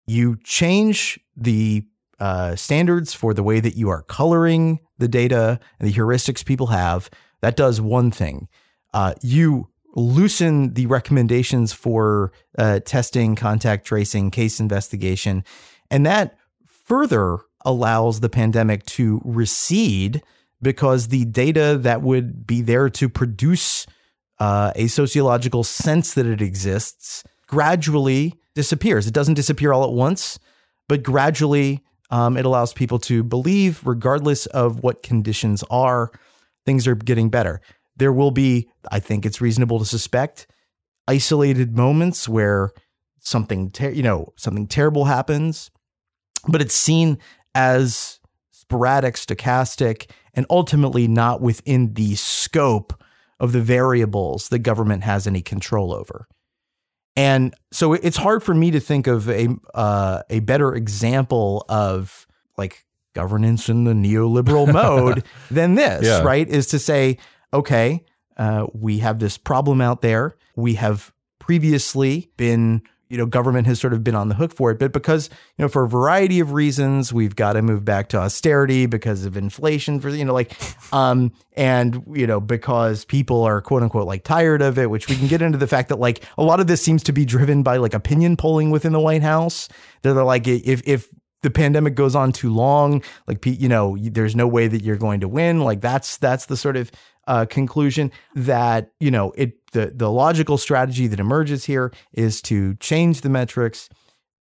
[0.09, 1.85] you change the
[2.19, 6.67] uh, standards for the way that you are coloring the data and the heuristics people
[6.67, 7.09] have.
[7.41, 8.47] That does one thing.
[8.93, 15.43] Uh, you loosen the recommendations for uh, testing, contact tracing, case investigation,
[15.91, 20.23] and that further allows the pandemic to recede
[20.61, 23.85] because the data that would be there to produce
[24.39, 29.07] uh, a sociological sense that it exists gradually disappears.
[29.07, 30.37] It doesn't disappear all at once,
[30.89, 36.11] but gradually um, it allows people to believe, regardless of what conditions are,
[36.65, 37.61] things are getting better.
[37.95, 40.45] There will be, I think it's reasonable to suspect,
[41.07, 42.71] isolated moments where
[43.21, 45.71] something, ter- you know, something terrible happens,
[46.45, 47.17] but it's seen
[47.55, 48.19] as
[48.51, 52.91] sporadic, stochastic, and ultimately not within the scope
[53.39, 56.27] of the variables the government has any control over.
[57.19, 62.25] And so it's hard for me to think of a uh, a better example of
[62.57, 66.21] like governance in the neoliberal mode than this, yeah.
[66.21, 66.47] right?
[66.47, 67.17] Is to say,
[67.53, 68.05] okay,
[68.37, 70.37] uh, we have this problem out there.
[70.55, 74.69] We have previously been, you know, government has sort of been on the hook for
[74.71, 78.09] it, but because, you know, for a variety of reasons, we've got to move back
[78.09, 80.55] to austerity because of inflation for, you know, like,
[80.93, 85.15] um, and, you know, because people are quote unquote like tired of it, which we
[85.15, 87.63] can get into the fact that like a lot of this seems to be driven
[87.63, 89.67] by like opinion polling within the White House.
[90.03, 91.09] They're like, if, if,
[91.41, 95.21] the pandemic goes on too long, like you know, there's no way that you're going
[95.21, 95.61] to win.
[95.61, 96.91] Like that's that's the sort of
[97.27, 102.75] uh, conclusion that you know it the the logical strategy that emerges here is to
[102.75, 103.89] change the metrics,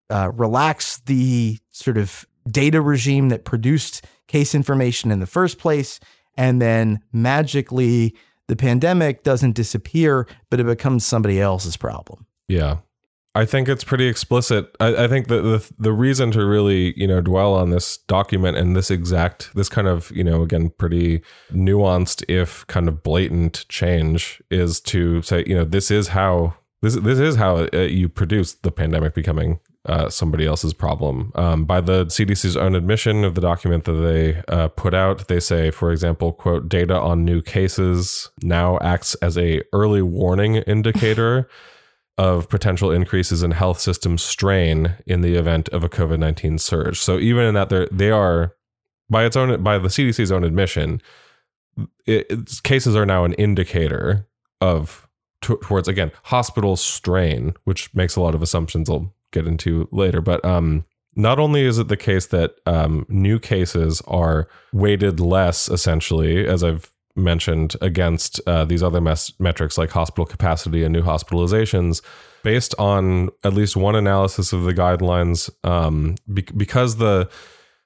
[0.10, 5.99] uh, relax the sort of data regime that produced case information in the first place,
[6.36, 8.15] and then magically
[8.47, 12.25] the pandemic doesn't disappear, but it becomes somebody else's problem.
[12.47, 12.77] Yeah.
[13.34, 14.76] I think it's pretty explicit.
[14.80, 18.58] I, I think that the the reason to really you know dwell on this document
[18.58, 23.65] and this exact this kind of you know again pretty nuanced if kind of blatant
[23.70, 28.10] change is to say you know this is how this this is how uh, you
[28.10, 31.32] produce the pandemic becoming uh, somebody else's problem.
[31.36, 35.39] Um, by the CDC's own admission of the document that they uh, put out, they
[35.39, 41.50] say, for example, quote, data on new cases now acts as a early warning indicator
[42.17, 47.00] of potential increases in health system strain in the event of a COVID nineteen surge.
[47.00, 48.56] So even in that, they they are
[49.10, 51.02] by its own by the CDC's own admission,
[52.63, 54.28] cases are now an indicator
[54.60, 55.08] of
[55.41, 60.21] t- towards again hospital strain, which makes a lot of assumptions I'll get into later.
[60.21, 65.69] But um, not only is it the case that um, new cases are weighted less,
[65.69, 71.04] essentially, as I've mentioned against uh, these other mes- metrics like hospital capacity and new
[71.04, 72.02] hospitalizations
[72.43, 77.30] based on at least one analysis of the guidelines um, be- because the,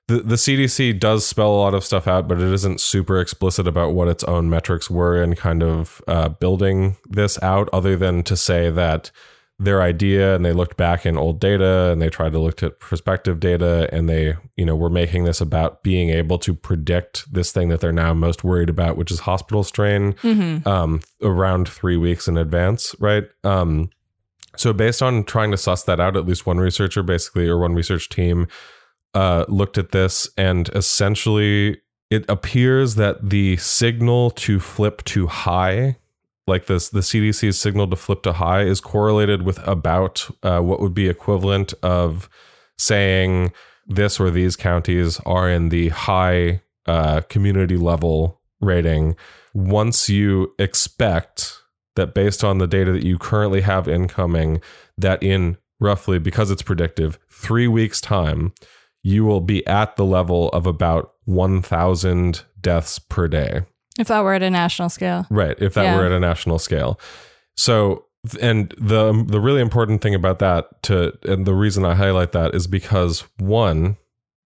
[0.08, 3.68] the the CDC does spell a lot of stuff out, but it isn't super explicit
[3.68, 8.24] about what its own metrics were in kind of uh, building this out, other than
[8.24, 9.12] to say that
[9.58, 12.80] their idea and they looked back in old data and they tried to look at
[12.80, 17.54] prospective data and they you know were making this about being able to predict this
[17.54, 20.68] thing that they're now most worried about which is hospital strain mm-hmm.
[20.68, 23.90] um, around three weeks in advance right um,
[24.58, 27.74] so based on trying to suss that out at least one researcher basically or one
[27.74, 28.48] research team
[29.14, 31.78] uh, looked at this and essentially
[32.10, 35.96] it appears that the signal to flip to high
[36.48, 40.80] like this the CDC's signal to flip to high is correlated with about uh, what
[40.80, 42.30] would be equivalent of
[42.78, 43.52] saying
[43.88, 49.16] this or these counties are in the high uh, community level rating.
[49.54, 51.62] Once you expect
[51.96, 54.62] that based on the data that you currently have incoming
[54.98, 58.54] that in roughly because it's predictive 3 weeks time
[59.04, 63.62] you will be at the level of about 1000 deaths per day
[64.00, 65.26] if that were at a national scale.
[65.30, 65.56] Right.
[65.60, 65.98] If that yeah.
[65.98, 67.00] were at a national scale.
[67.56, 68.06] So,
[68.42, 72.32] and the um, the really important thing about that to and the reason I highlight
[72.32, 73.98] that is because one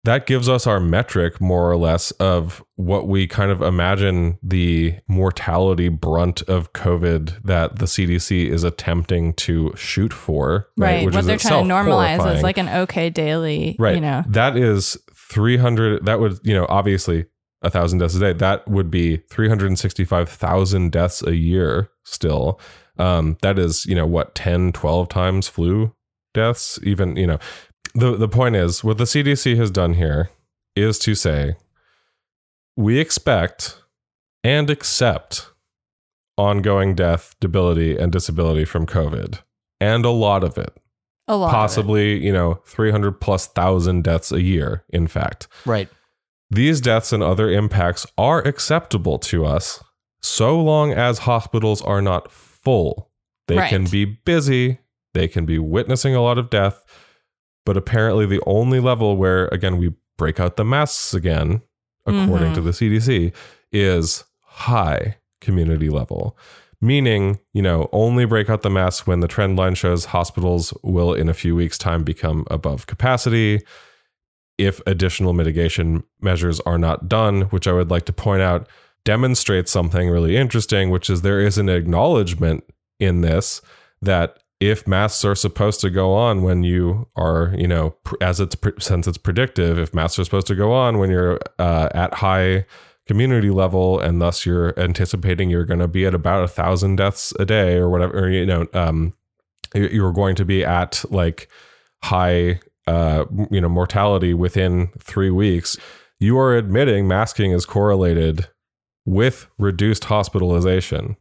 [0.08, 4.96] that gives us our metric more or less of what we kind of imagine the
[5.10, 10.70] mortality brunt of COVID that the CDC is attempting to shoot for.
[10.78, 11.06] Right.
[11.06, 12.38] right what they're trying to normalize horrifying.
[12.38, 13.76] is like an okay daily.
[13.78, 13.96] Right.
[13.96, 16.06] You know, that is 300.
[16.06, 17.26] That would, you know, obviously
[17.62, 22.60] a thousand deaths a day, that would be 365,000 deaths a year still.
[23.00, 25.94] Um, that is, you know, what, 10, 12 times flu
[26.34, 26.80] deaths?
[26.84, 27.40] Even, you know,
[27.94, 30.30] the, the point is what the CDC has done here
[30.76, 31.56] is to say,
[32.76, 33.82] we expect
[34.44, 35.52] and accept
[36.38, 39.40] ongoing death, debility, and disability from COVID,
[39.82, 40.78] and a lot of it.
[41.28, 41.52] A lot.
[41.52, 45.48] Possibly, you know, 300 plus thousand deaths a year, in fact.
[45.66, 45.90] Right.
[46.50, 49.84] These deaths and other impacts are acceptable to us
[50.22, 53.12] so long as hospitals are not full.
[53.48, 53.70] They right.
[53.70, 54.80] can be busy,
[55.14, 56.84] they can be witnessing a lot of death,
[57.66, 61.62] but apparently the only level where, again, we break out the masks again,
[62.06, 62.56] according mm-hmm.
[62.56, 63.34] to the CDC,
[63.72, 66.38] is high community level.
[66.80, 71.14] Meaning, you know, only break out the masks when the trend line shows hospitals will,
[71.14, 73.62] in a few weeks' time, become above capacity
[74.58, 78.68] if additional mitigation measures are not done, which I would like to point out
[79.04, 82.64] demonstrates something really interesting, which is there is an acknowledgement
[83.00, 83.62] in this
[84.02, 88.56] that if masks are supposed to go on when you are, you know, as it's
[88.80, 92.66] since it's predictive, if masks are supposed to go on when you're uh, at high
[93.06, 97.32] community level, and thus you're anticipating you're going to be at about a thousand deaths
[97.40, 99.14] a day or whatever, or, you know, um,
[99.74, 101.48] you're going to be at like
[102.04, 105.78] high uh, you know mortality within three weeks,
[106.20, 108.48] you are admitting masking is correlated
[109.06, 111.16] with reduced hospitalization.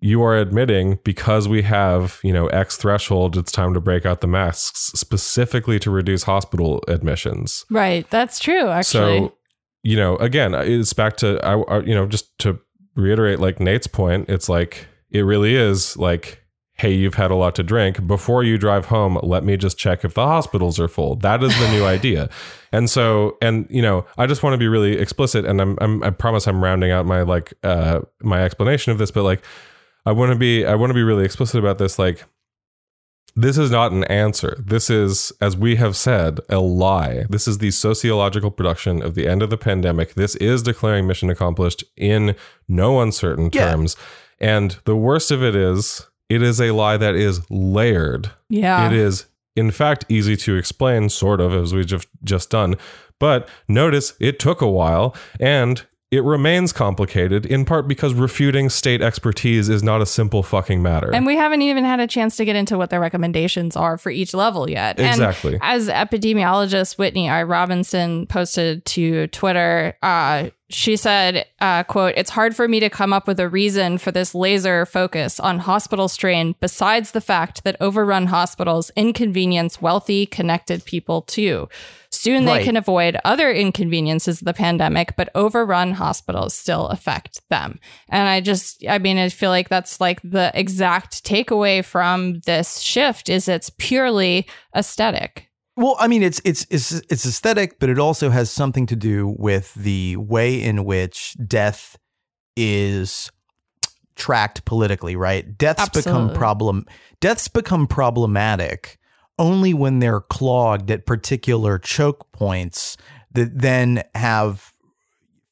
[0.00, 4.20] you are admitting because we have, you know, X threshold, it's time to break out
[4.20, 7.64] the masks specifically to reduce hospital admissions.
[7.68, 8.08] Right.
[8.10, 9.18] That's true, actually.
[9.18, 9.34] So,
[9.82, 12.60] you know, again, it's back to, I, I- you know, just to
[12.94, 16.44] reiterate like Nate's point, it's like, it really is like,
[16.78, 18.06] hey, you've had a lot to drink.
[18.06, 21.16] Before you drive home, let me just check if the hospitals are full.
[21.16, 22.30] That is the new idea.
[22.70, 26.02] And so, and you know, I just want to be really explicit, and I'm, I'm
[26.04, 29.42] I promise I'm rounding out my like uh my explanation of this, but like,
[30.06, 31.98] I want to be I want to be really explicit about this.
[31.98, 32.24] Like,
[33.34, 34.56] this is not an answer.
[34.64, 37.24] This is, as we have said, a lie.
[37.28, 40.14] This is the sociological production of the end of the pandemic.
[40.14, 42.34] This is declaring mission accomplished in
[42.68, 43.70] no uncertain Yeah.
[43.70, 43.96] terms.
[44.40, 48.30] And the worst of it is, it is a lie that is layered.
[48.48, 48.86] yeah.
[48.86, 49.26] It is,
[49.56, 52.76] in fact, easy to explain, sort of, as we just just done.
[53.18, 59.02] But notice it took a while and it remains complicated, in part because refuting state
[59.02, 61.14] expertise is not a simple fucking matter.
[61.14, 64.08] And we haven't even had a chance to get into what their recommendations are for
[64.08, 64.98] each level yet.
[64.98, 65.54] Exactly.
[65.54, 67.42] And as epidemiologist Whitney I.
[67.42, 73.12] Robinson posted to Twitter, uh, she said, uh, quote, it's hard for me to come
[73.12, 77.76] up with a reason for this laser focus on hospital strain besides the fact that
[77.80, 81.68] overrun hospitals inconvenience wealthy, connected people too.
[82.18, 82.64] Soon they Right.
[82.64, 87.78] can avoid other inconveniences of the pandemic, but overrun hospitals still affect them.
[88.08, 92.80] And I just, I mean, I feel like that's like the exact takeaway from this
[92.80, 95.48] shift is it's purely aesthetic.
[95.76, 99.36] Well, I mean, it's it's it's it's aesthetic, but it also has something to do
[99.38, 101.96] with the way in which death
[102.56, 103.30] is
[104.16, 105.56] tracked politically, right?
[105.56, 106.84] Deaths become problem
[107.20, 108.97] deaths become problematic
[109.38, 112.96] only when they're clogged at particular choke points
[113.32, 114.72] that then have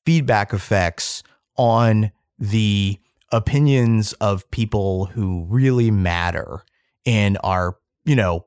[0.04, 1.22] feedback effects
[1.56, 2.98] on the
[3.32, 6.62] opinions of people who really matter
[7.04, 8.46] in our, you know,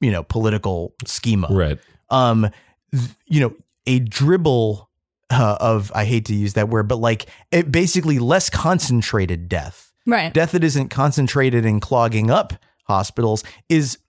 [0.00, 1.78] you know, political schema right.
[2.08, 2.48] um
[2.92, 3.54] th- you know
[3.86, 4.88] a dribble
[5.30, 9.92] uh, of i hate to use that word but like it basically less concentrated death
[10.06, 10.32] Right.
[10.32, 14.00] death that isn't concentrated in clogging up hospitals is it-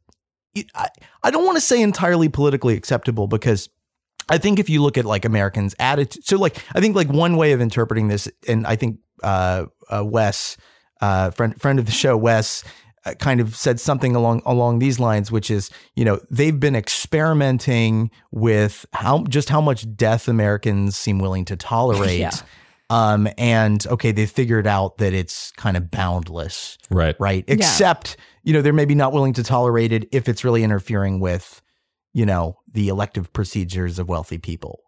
[0.76, 0.88] I,
[1.24, 3.70] I don't want to say entirely politically acceptable because
[4.30, 7.38] I think if you look at like Americans' attitude, so like I think like one
[7.38, 10.58] way of interpreting this, and I think uh, uh, Wes,
[11.02, 12.64] uh, friend friend of the show, Wes,
[13.06, 16.76] uh, kind of said something along along these lines, which is you know they've been
[16.76, 22.20] experimenting with how just how much death Americans seem willing to tolerate.
[22.20, 22.32] Yeah.
[22.92, 27.16] Um, and okay, they figured out that it's kind of boundless Right.
[27.20, 27.46] right?
[27.48, 31.62] Except, you know, they're maybe not willing to tolerate it if it's really interfering with,
[32.14, 34.82] you know, the elective procedures of wealthy people.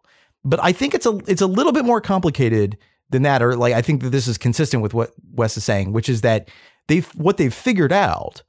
[0.44, 2.76] But I think it's a it's a little bit more complicated
[3.08, 5.92] than that, or like I think that this is consistent with what Wes is saying,
[5.92, 6.50] which is that
[6.88, 8.42] they've what they've figured out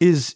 [0.00, 0.34] is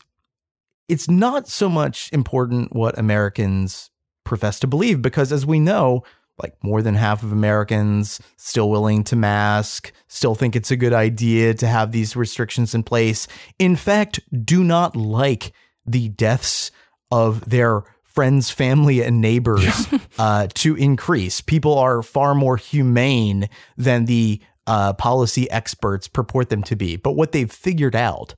[0.89, 3.91] it's not so much important what Americans
[4.25, 6.03] profess to believe, because as we know,
[6.43, 10.93] like more than half of Americans still willing to mask, still think it's a good
[10.93, 13.27] idea to have these restrictions in place.
[13.59, 15.53] In fact, do not like
[15.87, 16.71] the deaths
[17.11, 19.87] of their friends, family, and neighbors
[20.19, 21.41] uh, to increase.
[21.41, 26.97] People are far more humane than the uh, policy experts purport them to be.
[26.97, 28.35] But what they've figured out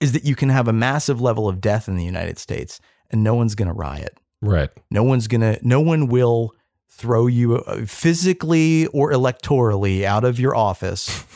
[0.00, 3.24] is that you can have a massive level of death in the United States and
[3.24, 4.16] no one's going to riot.
[4.40, 4.70] Right.
[4.90, 5.58] No one's gonna.
[5.62, 6.54] No one will
[6.90, 11.24] throw you uh, physically or electorally out of your office.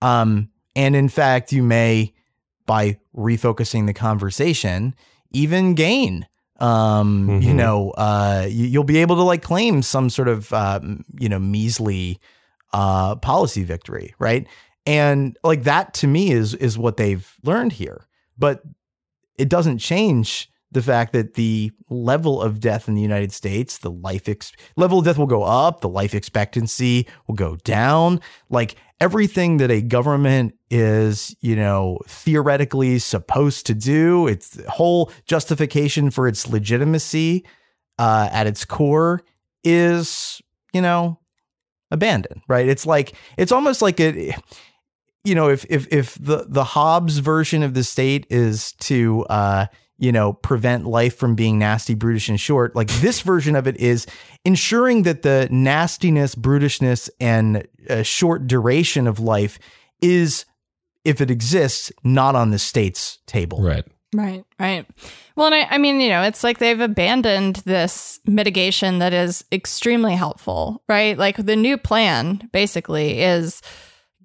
[0.00, 2.12] Um, and in fact, you may,
[2.66, 4.96] by refocusing the conversation,
[5.30, 6.26] even gain.
[6.58, 7.56] Um, you Mhm.
[7.56, 10.80] know, uh, you, you'll be able to like claim some sort of uh,
[11.20, 12.18] you know measly
[12.72, 14.46] uh, policy victory, right?
[14.86, 18.08] And like that to me is is what they've learned here.
[18.36, 18.64] But
[19.38, 23.90] it doesn't change the fact that the level of death in the United States, the
[23.90, 28.20] life ex- level of death will go up, the life expectancy will go down.
[28.48, 36.10] Like everything that a government is, you know, theoretically supposed to do, its whole justification
[36.10, 37.44] for its legitimacy
[37.98, 39.22] uh, at its core
[39.62, 40.40] is,
[40.72, 41.18] you know,
[41.90, 42.66] abandoned, right?
[42.66, 44.34] It's like it's almost like it
[45.24, 49.66] you know, if if if the the Hobbes version of the state is to uh,
[49.98, 53.76] you know, prevent life from being nasty, brutish, and short, like this version of it
[53.76, 54.06] is
[54.44, 59.58] ensuring that the nastiness, brutishness, and uh, short duration of life
[60.00, 60.44] is,
[61.04, 63.62] if it exists, not on the state's table.
[63.62, 63.84] Right.
[64.14, 64.86] Right, right.
[65.36, 69.42] Well, and I, I mean, you know, it's like they've abandoned this mitigation that is
[69.50, 71.16] extremely helpful, right?
[71.16, 73.62] Like the new plan basically is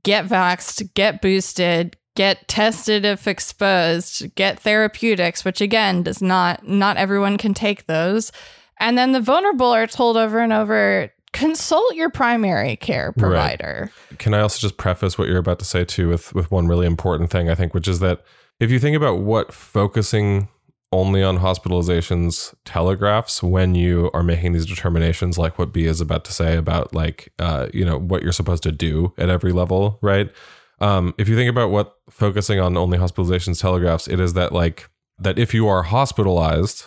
[0.03, 6.97] get vaxxed, get boosted, get tested if exposed, get therapeutics, which again does not not
[6.97, 8.32] everyone can take those.
[8.80, 13.91] And then the vulnerable are told over and over consult your primary care provider.
[14.09, 14.20] Right.
[14.20, 16.88] Can I also just preface what you're about to say too with with one really
[16.88, 18.24] important thing I think which is that
[18.59, 20.47] if you think about what focusing
[20.91, 26.26] only on hospitalizations telegraphs when you are making these determinations like what B is about
[26.26, 29.99] to say about like uh, you know what you're supposed to do at every level,
[30.01, 30.32] right?
[30.80, 34.90] Um, if you think about what focusing on only hospitalizations telegraphs, it is that like
[35.20, 36.86] that if you are hospitalized,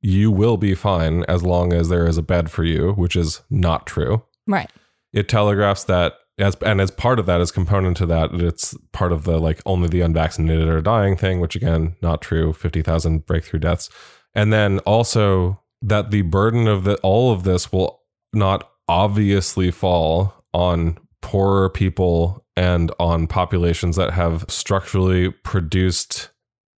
[0.00, 3.42] you will be fine as long as there is a bed for you, which is
[3.50, 4.22] not true.
[4.46, 4.70] Right.
[5.12, 9.12] It telegraphs that as and as part of that, as component to that, it's part
[9.12, 12.52] of the like only the unvaccinated are dying thing, which again, not true.
[12.52, 13.90] Fifty thousand breakthrough deaths,
[14.34, 20.44] and then also that the burden of the all of this will not obviously fall
[20.54, 26.30] on poorer people and on populations that have structurally produced,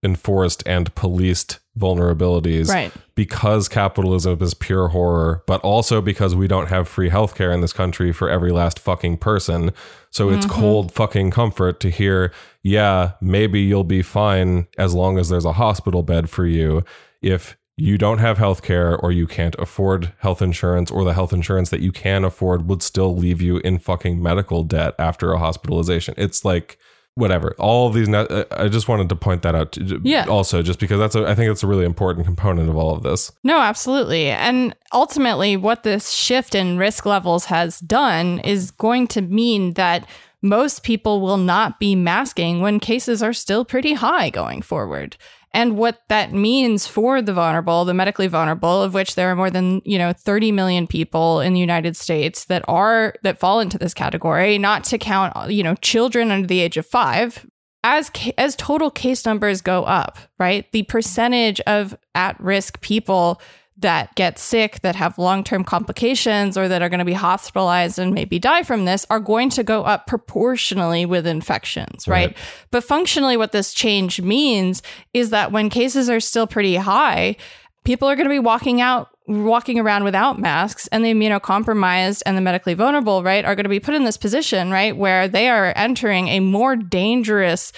[0.02, 2.92] enforced, and policed vulnerabilities right.
[3.14, 7.72] because capitalism is pure horror, but also because we don't have free healthcare in this
[7.72, 9.72] country for every last fucking person.
[10.10, 10.60] So it's Mm-hmm.
[10.60, 12.30] cold fucking comfort to hear,
[12.62, 16.84] yeah, maybe you'll be fine as long as there's a hospital bed for you.
[17.22, 21.32] If you don't have health care or you can't afford health insurance or the health
[21.32, 25.38] insurance that you can afford would still leave you in fucking medical debt after a
[25.38, 26.14] hospitalization.
[26.18, 26.78] It's like
[27.14, 27.54] whatever.
[27.58, 30.26] All of these uh, I just wanted to point that out to, Yeah.
[30.26, 33.02] also just because that's a, I think that's a really important component of all of
[33.02, 33.32] this.
[33.42, 34.28] No, absolutely.
[34.28, 40.06] And ultimately, what this shift in risk levels has done is going to mean that
[40.42, 45.16] most people will not be masking when cases are still pretty high going forward.
[45.52, 49.50] And what that means for the vulnerable, the medically vulnerable, of which there are more
[49.50, 53.76] than, you know, 30 million people in the United States that are that fall into
[53.76, 57.48] this category, not to count, you know, children under the age of 5,
[57.82, 60.70] as as total case numbers go up, right?
[60.70, 63.40] The percentage of at-risk people
[63.80, 68.14] that get sick, that have long-term complications or that are going to be hospitalized and
[68.14, 72.28] maybe die from this are going to go up proportionally with infections, right?
[72.28, 72.36] Right.
[72.70, 74.82] But functionally what this change means
[75.14, 77.36] is that when cases are still pretty high,
[77.84, 82.36] people are going to be walking out walking around without masks and the immunocompromised and
[82.36, 85.48] the medically vulnerable right are going to be put in this position right where they
[85.48, 87.72] are entering a more dangerous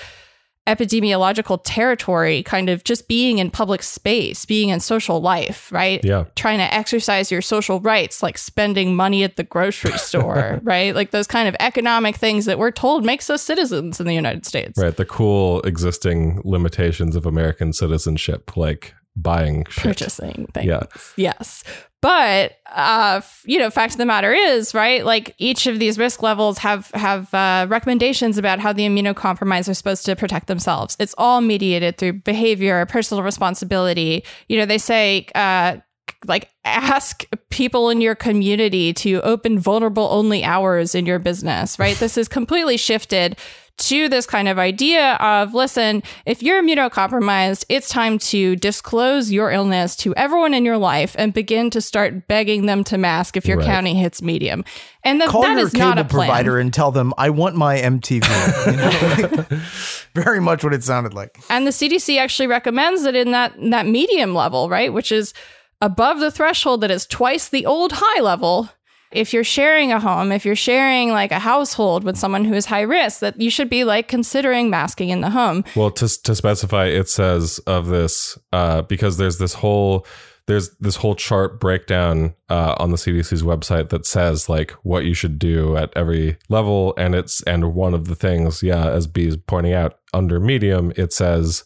[0.67, 6.25] epidemiological territory kind of just being in public space being in social life right Yeah.
[6.37, 11.11] trying to exercise your social rights like spending money at the grocery store right like
[11.11, 14.79] those kind of economic things that we're told makes us citizens in the united states
[14.81, 14.97] Right.
[14.97, 19.83] The cool existing limitations of American citizenship, like buying shit.
[19.85, 20.67] purchasing things.
[20.67, 20.83] Yeah.
[21.17, 21.65] Yes.
[22.03, 25.07] But uh, f- you know, fact of the matter is, right?
[25.07, 29.75] Like each of these risk levels have have uh, recommendations about how the immunocompromised are
[29.75, 30.97] supposed to protect themselves.
[30.99, 34.25] It's all mediated through behavior, personal responsibility.
[34.49, 35.27] You know, they say.
[35.35, 35.79] Uh,
[36.27, 41.97] like ask people in your community to open vulnerable only hours in your business, right?
[41.97, 43.37] this is completely shifted
[43.79, 49.51] to this kind of idea of listen, if you're immunocompromised, it's time to disclose your
[49.51, 53.47] illness to everyone in your life and begin to start begging them to mask if
[53.47, 53.67] your Right.
[53.67, 54.65] county hits medium.
[55.05, 56.29] And th- Call that your is not a plan.
[56.29, 58.23] provider and tell them I want my MTV.
[58.67, 59.49] You know, like,
[60.15, 61.37] very much what it sounded like.
[61.51, 65.35] And the CDC actually recommends it in that in that medium level, right, which is
[65.81, 68.69] above the threshold that is twice the old high level.
[69.13, 72.67] If you're sharing a home, if you're sharing like a household with someone who is
[72.67, 75.65] high risk, that you should be like considering masking in the home.
[75.77, 80.07] Well, to to specify, it says of this uh, because there's this whole
[80.47, 85.15] there's this whole chart breakdown uh, on the CDC's website that says like what you
[85.15, 89.27] should do at every level, and it's and one of the things, yeah, as B
[89.27, 91.65] is pointing out, under medium, it says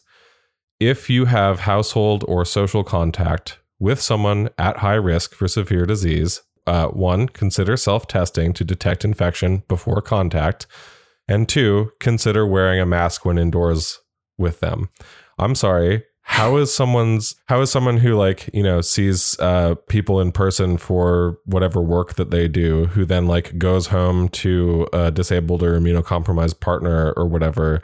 [0.79, 6.41] if you have household or social contact with someone at high risk for severe disease,
[6.67, 10.67] uh, one, consider self testing to detect infection before contact.
[11.27, 13.99] And two, consider wearing a mask when indoors
[14.37, 14.89] with them.
[15.39, 16.03] I'm sorry.
[16.21, 20.77] How is someone's how is someone who like, you know, sees uh people in person
[20.77, 25.79] for whatever work that they do, who then like goes home to a disabled or
[25.79, 27.81] immunocompromised partner or whatever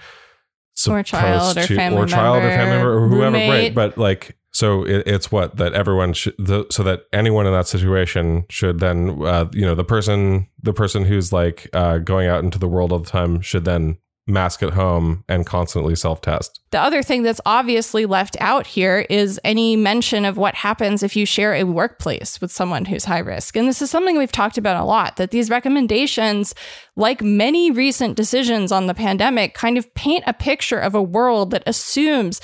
[0.90, 3.98] Or child or to- family or child or family member, member or whoever right but
[3.98, 8.46] like so it, it's what that everyone should the, so that anyone in that situation
[8.50, 12.60] should then uh, you know the person the person who's like uh, going out into
[12.60, 16.62] the world all the time should then mask at home and constantly self test.
[16.72, 21.16] The other thing that's obviously left out here is any mention of what happens if
[21.16, 23.56] you share a workplace with someone who's high risk.
[23.56, 26.56] And this is something we've talked about a lot that these recommendations,
[26.96, 31.52] like many recent decisions on the pandemic, kind of paint a picture of a world
[31.52, 32.40] that assumes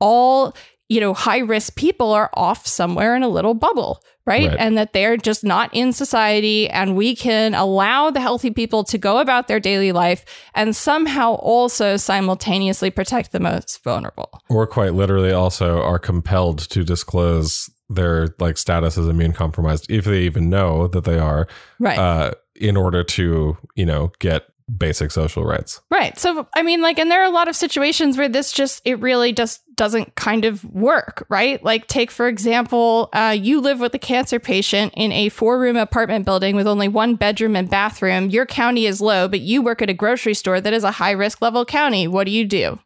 [0.00, 0.54] all
[0.92, 4.48] you know, high risk people are off somewhere in a little bubble, right?
[4.48, 4.56] Right.
[4.58, 6.68] And that they're just not in society.
[6.68, 10.24] And we can allow the healthy people to go about their daily life
[10.54, 14.28] and somehow also simultaneously protect the most vulnerable.
[14.50, 20.04] Or quite literally also are compelled to disclose their like status as immune compromised, if
[20.04, 21.46] they even know that they are,
[21.78, 21.98] Right.
[21.98, 24.42] uh, in order to, you know, get
[24.76, 25.80] basic social rights.
[25.90, 26.18] Right.
[26.18, 29.00] So, I mean, like, and there are a lot of situations where this just, it
[29.00, 31.62] really just doesn't kind of work, right?
[31.62, 35.76] Like, take, for example, uh, you live with a cancer patient in a four room
[35.76, 38.30] apartment building with only one bedroom and bathroom.
[38.30, 41.12] Your county is low, but you work at a grocery store that is a high
[41.12, 42.06] risk level county.
[42.08, 42.78] What do you do?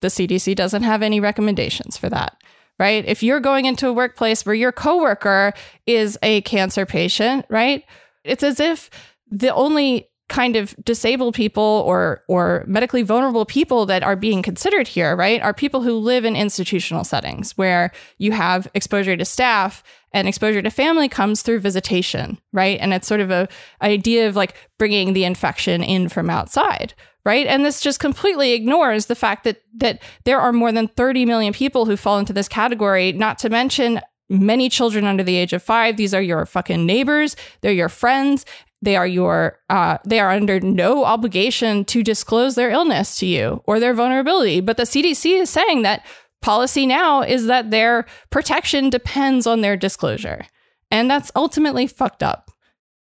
[0.00, 2.36] The CDC doesn't have any recommendations for that.
[2.78, 3.04] Right.
[3.06, 5.52] If you're going into a workplace where your coworker
[5.86, 7.84] is a cancer patient, right?
[8.24, 8.90] It's as if
[9.30, 14.88] the only kind of disabled people or or medically vulnerable people that are being considered
[14.88, 19.84] here, right, are people who live in institutional settings where you have exposure to staff
[20.14, 22.78] and exposure to family comes through visitation, right?
[22.80, 23.46] And it's sort of a
[23.82, 26.94] idea of like bringing the infection in from outside,
[27.26, 27.46] right?
[27.46, 31.52] And this just completely ignores the fact that that there are more than 30 million
[31.52, 35.62] people who fall into this category, not to mention many children under the age of
[35.62, 35.98] 5.
[35.98, 38.46] These are your fucking neighbors, they're your friends,
[38.82, 43.62] they are your uh, they are under no obligation to disclose their illness to you
[43.66, 44.60] or their vulnerability.
[44.60, 46.04] But the cdc is saying that
[46.42, 50.44] policy now is that their protection depends on their disclosure.
[50.90, 52.50] And that's ultimately fucked up.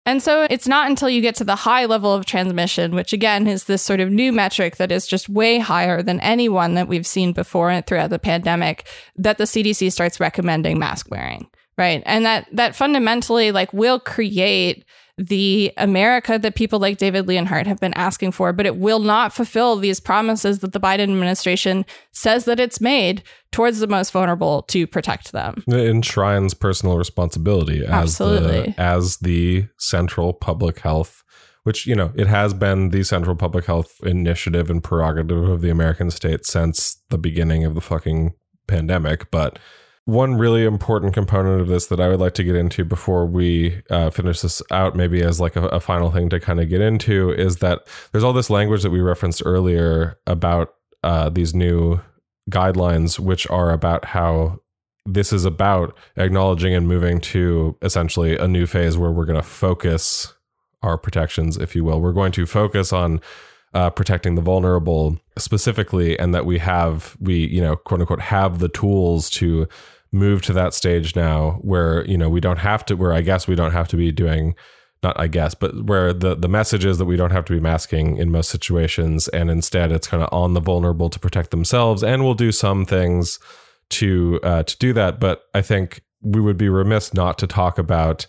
[0.05, 3.45] And so it's not until you get to the high level of transmission which again
[3.45, 6.87] is this sort of new metric that is just way higher than any one that
[6.87, 11.47] we've seen before throughout the pandemic that the cdc starts recommending mask wearing
[11.79, 12.03] right?
[12.05, 14.85] And that that fundamentally like will create
[15.19, 19.33] the America that people like David Leonhardt have been asking for, but it will not
[19.33, 24.61] fulfill these promises that the Biden administration says that it's made towards the most vulnerable
[24.63, 25.61] to protect them.
[25.67, 28.73] It enshrines personal responsibility as Absolutely.
[28.77, 31.23] the as the central public health
[31.63, 35.69] which you know it has been the central public health initiative and prerogative of the
[35.69, 38.33] American state since the beginning of the fucking
[38.67, 39.59] pandemic but
[40.05, 43.81] one really important component of this that I would like to get into before we
[43.89, 46.81] uh, finish this out, maybe as like a, a final thing to kind of get
[46.81, 50.73] into, is that there's all this language that we referenced earlier about
[51.03, 51.99] uh, these new
[52.49, 54.59] guidelines, which are about how
[55.05, 59.41] this is about acknowledging and moving to essentially a new phase where we're going to
[59.41, 60.33] focus
[60.81, 62.01] our protections, if you will.
[62.01, 63.21] We're going to focus on
[63.73, 68.59] uh, protecting the vulnerable specifically, and that we have, we, you know, quote unquote, have
[68.59, 69.67] the tools to
[70.11, 73.47] move to that stage now where, you know, we don't have to, where I guess
[73.47, 74.55] we don't have to be doing,
[75.03, 77.59] not I guess, but where the, the message is that we don't have to be
[77.59, 79.27] masking in most situations.
[79.27, 82.03] And instead, it's kind of on the vulnerable to protect themselves.
[82.03, 83.39] And we'll do some things
[83.91, 85.19] to, uh, to do that.
[85.19, 88.25] But I think we would be remiss not to talk about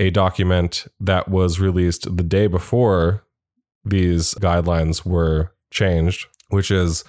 [0.00, 3.22] a document that was released the day before
[3.84, 7.04] these guidelines were changed, which is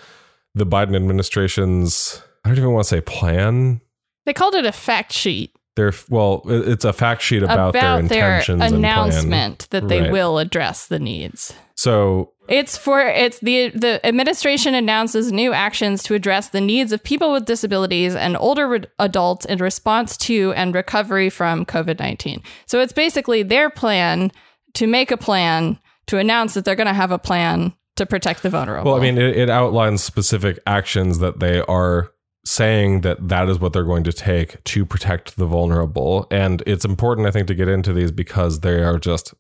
[0.56, 3.82] the Biden administration's, I don't even want to say plan.
[4.26, 8.62] They called it a fact sheet Their, well, it's a fact sheet about, their intentions
[8.62, 8.76] and plan.
[8.76, 10.12] announcement that they Right.
[10.12, 11.54] will address the needs.
[11.76, 17.02] So It's for it's the the administration announces new actions to address the needs of
[17.04, 22.42] people with disabilities and older re- adults in response to and recovery from COVID-19.
[22.68, 24.32] So it's basically their plan
[24.74, 25.80] to make a plan
[26.12, 28.92] to announce that they're going to have a plan to protect the vulnerable.
[28.92, 32.12] Well, I mean, it, it outlines specific actions that they are
[32.46, 36.28] saying that that is what they're going to take to protect the vulnerable.
[36.30, 39.34] And it's important, I think, to get into these because they are just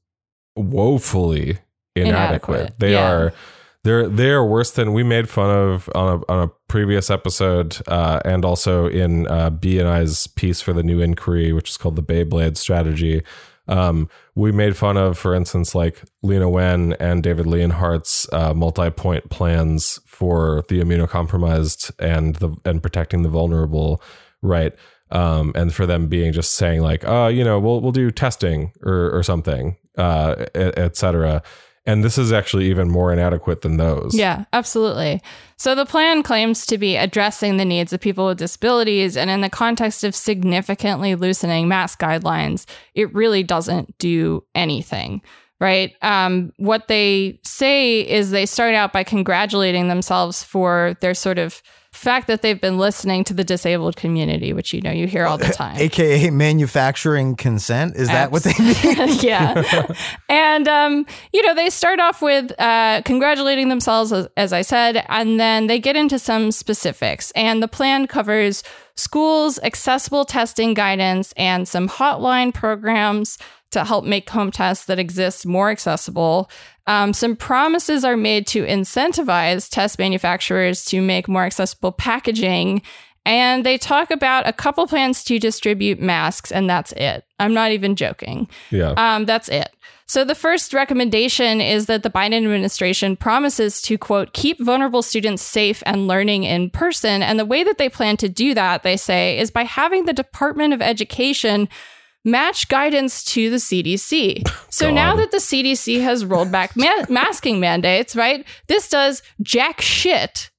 [0.56, 1.60] woefully
[1.96, 2.60] inadequate.
[2.60, 3.12] Inadequate, They yeah.
[3.12, 3.34] are.
[3.84, 7.82] They're they are worse than we made fun of on a on a previous episode,
[7.88, 11.78] uh, and also in uh, B and I's piece for the New Inquiry, which is
[11.78, 13.24] called the Beyblade Strategy.
[13.68, 19.30] Um, we made fun of, for instance, like Leana Wen and David Leonhardt's uh, multi-point
[19.30, 24.02] plans for the immunocompromised and the and protecting the vulnerable,
[24.42, 24.74] right?
[25.12, 28.72] Um, and for them being just saying like, uh, you know, we'll we'll do testing
[28.82, 30.96] or or something, uh, et, et.
[31.92, 34.16] And this is actually even more inadequate than those.
[34.16, 35.22] Yeah, absolutely.
[35.58, 39.42] So the plan claims to be addressing the needs of people with disabilities, and in
[39.42, 42.66] the context of significantly loosening mask guidelines,
[42.96, 45.22] it really doesn't do anything.
[45.60, 45.94] right?
[46.02, 51.62] Um, what they say is they start out by congratulating themselves for their sort of
[52.02, 55.38] fact that they've been listening to the disabled community, which you know you hear all
[55.38, 55.78] the time.
[55.78, 57.96] AKA manufacturing consent.
[57.96, 59.18] Is that what they mean?
[59.22, 59.86] yeah.
[60.28, 65.06] And, um, you know, they start off with uh, congratulating themselves, as, as I said,
[65.10, 67.32] and then they get into some specifics.
[67.36, 68.64] And the plan covers
[68.96, 73.38] schools, accessible testing guidance, and some hotline programs
[73.72, 76.50] to help make home tests that exist more accessible.
[76.88, 82.82] Um, some promises are made to incentivize test manufacturers to make more accessible packaging.
[83.24, 87.24] And they talk about a couple plans to distribute masks, and that's it.
[87.40, 88.50] I'm not even joking.
[88.72, 88.94] Yeah.
[88.98, 89.70] Um, that's it.
[90.08, 95.42] So the first recommendation is that the Biden administration promises to quote keep vulnerable students
[95.42, 97.22] safe and learning in person.
[97.22, 100.14] And the way that they plan to do that, they say, is by having the
[100.14, 101.70] Department of Education
[102.24, 104.48] match guidance to the CDC.
[104.72, 104.96] So God.
[104.96, 108.48] now that the CDC has rolled back ma- masking mandates, right?
[108.68, 110.50] This does jack shit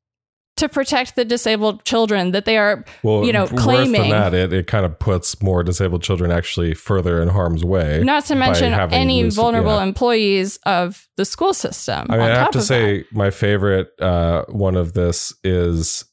[0.58, 3.92] to protect the disabled children that they are, well, you know, claiming.
[3.92, 7.64] worse than that, it, it kind of puts more disabled children actually further in harm's
[7.64, 8.02] way.
[8.04, 9.82] Not to mention any vulnerable yeah.
[9.82, 12.06] employees of the school system.
[12.10, 13.12] I mean, I have to say, that.
[13.12, 16.04] my favorite uh, one of this is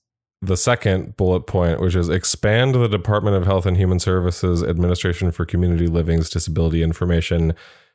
[0.42, 5.32] the second bullet point, which is expand the Department of Health and Human Services Administration
[5.32, 7.54] for Community Living's Disability Information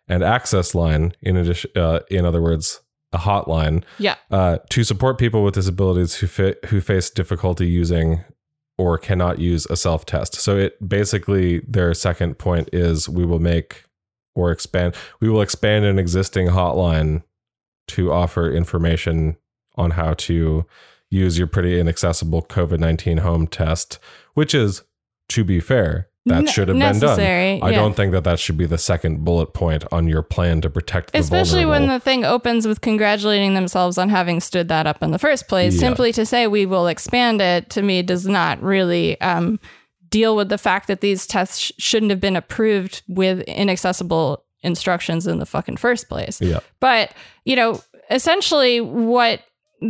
[0.09, 1.13] and Access Line.
[1.23, 2.81] In addition, uh, in other words,
[3.13, 8.25] a hotline yeah, uh, to support people with disabilities who fa- who face difficulty using
[8.77, 10.35] or cannot use a self test.
[10.35, 13.85] So it basically their second point is we will make
[14.35, 17.23] or expand we will expand an existing hotline
[17.89, 19.37] to offer information
[19.77, 20.67] on how to
[21.15, 23.99] use your pretty inaccessible COVID-19 home test,
[24.35, 24.83] which is
[25.29, 27.21] to be fair, that should have been done.
[27.21, 27.71] I yeah.
[27.71, 31.13] don't think that that should be the second bullet point on your plan to protect
[31.13, 35.11] the especially when the thing opens with congratulating themselves on having stood that up in
[35.11, 35.75] the first place.
[35.75, 35.81] Yeah.
[35.81, 39.61] Simply to say we will expand it to me does not really um,
[40.09, 45.27] deal with the fact that these tests sh- shouldn't have been approved with inaccessible instructions
[45.27, 46.41] in the fucking first place.
[46.41, 46.61] Yeah.
[46.81, 47.13] But,
[47.45, 49.41] you know, essentially what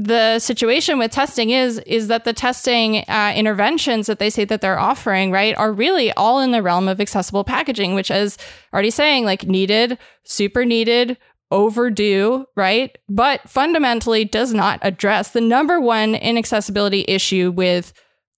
[0.03, 4.61] the situation with testing is is that the testing uh, interventions that they say that
[4.61, 8.37] they're offering right are really all in the realm of accessible packaging which is
[8.73, 11.17] already saying like needed super needed
[11.53, 17.93] overdue right but fundamentally does not address the number one inaccessibility issue with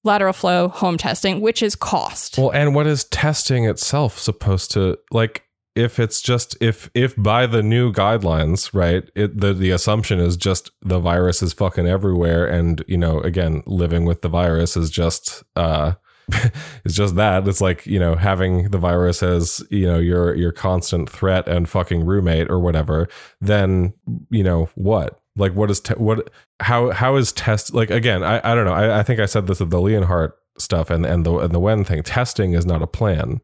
[0.05, 4.99] lateral flow home testing which is cost Well, and what is testing itself supposed to
[5.11, 5.43] like?
[5.77, 9.09] If it's just if if by the new guidelines, right?
[9.15, 13.63] It, the the assumption is just the virus is fucking everywhere, and you know, again,
[13.67, 15.93] living with the virus is just uh,
[16.85, 17.47] it's just that.
[17.47, 21.69] It's like you know, having the virus as you know your your constant threat and
[21.69, 23.09] fucking roommate or whatever.
[23.41, 23.93] Then
[24.31, 25.21] you know what?
[25.37, 26.31] Like what is te- what?
[26.61, 28.25] How how is test like again?
[28.25, 28.73] I I don't know.
[28.73, 31.61] I, I think I said this with the Leonhardt stuff and and the and the
[31.61, 32.03] Wen thing.
[32.03, 33.41] Testing is not a plan.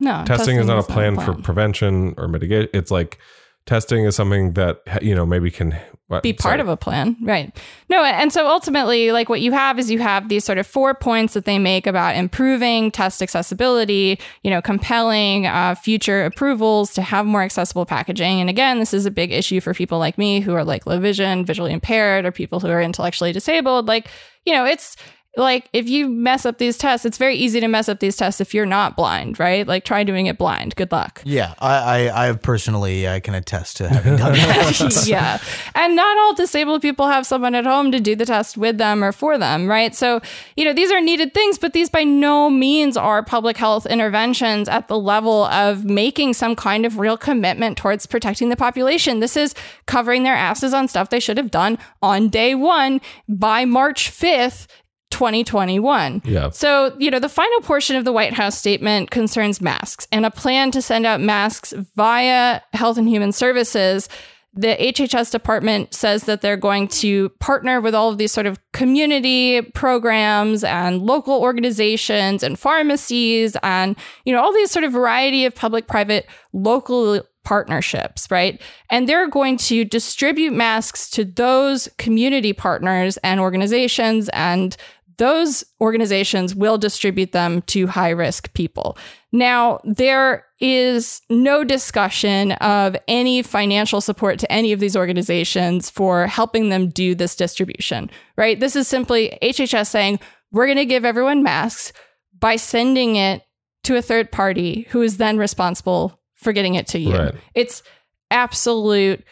[0.00, 2.68] No Testing, is not a plan, for prevention or mitigation.
[2.72, 3.18] It's like
[3.66, 5.78] testing is something that you know maybe can
[6.08, 7.56] what, be part of a plan right.
[7.88, 10.94] No and so ultimately like what you have is you have these sort of four
[10.94, 17.02] points that they make about improving test accessibility you know compelling uh, future approvals to
[17.02, 18.40] have more accessible packaging.
[18.40, 21.00] And again this is a big issue for people like me who are like low
[21.00, 23.88] vision visually impaired or people who are intellectually disabled.
[23.88, 24.08] Like
[24.44, 24.96] you know it's
[25.36, 28.40] like if you mess up these tests it's very easy to mess up these tests
[28.40, 32.28] if you're not blind right like try doing it blind good luck Yeah, I, I,
[32.28, 35.04] I personally I can attest to having done that.
[35.06, 35.38] yeah.
[35.74, 39.02] And not all disabled people have someone at home to do the test with them
[39.02, 39.94] or for them, right?
[39.94, 40.20] So,
[40.56, 44.68] you know, these are needed things, but these by no means are public health interventions
[44.68, 49.20] at the level of making some kind of real commitment towards protecting the population.
[49.20, 49.54] This is
[49.86, 54.66] covering their asses on stuff they should have done on day one by March 5th.
[55.14, 56.22] 2021.
[56.24, 56.50] Yeah.
[56.50, 60.30] So, you know, the final portion of the White House statement concerns masks and a
[60.30, 64.08] plan to send out masks via Health and Human Services.
[64.54, 68.58] The HHS department says that they're going to partner with all of these sort of
[68.72, 75.44] community programs and local organizations and pharmacies and, you know, all these sort of variety
[75.44, 78.60] of public private local partnerships, right?
[78.90, 84.76] And they're going to distribute masks to those community partners and organizations and
[85.18, 88.96] those organizations will distribute them to high risk people.
[89.32, 96.26] Now, there is no discussion of any financial support to any of these organizations for
[96.26, 98.58] helping them do this distribution, right?
[98.58, 100.20] This is simply HHS saying,
[100.52, 101.92] we're going to give everyone masks
[102.38, 103.42] by sending it
[103.82, 107.16] to a third party who is then responsible for getting it to you.
[107.16, 107.34] Right.
[107.54, 107.82] It's
[108.30, 109.24] absolute,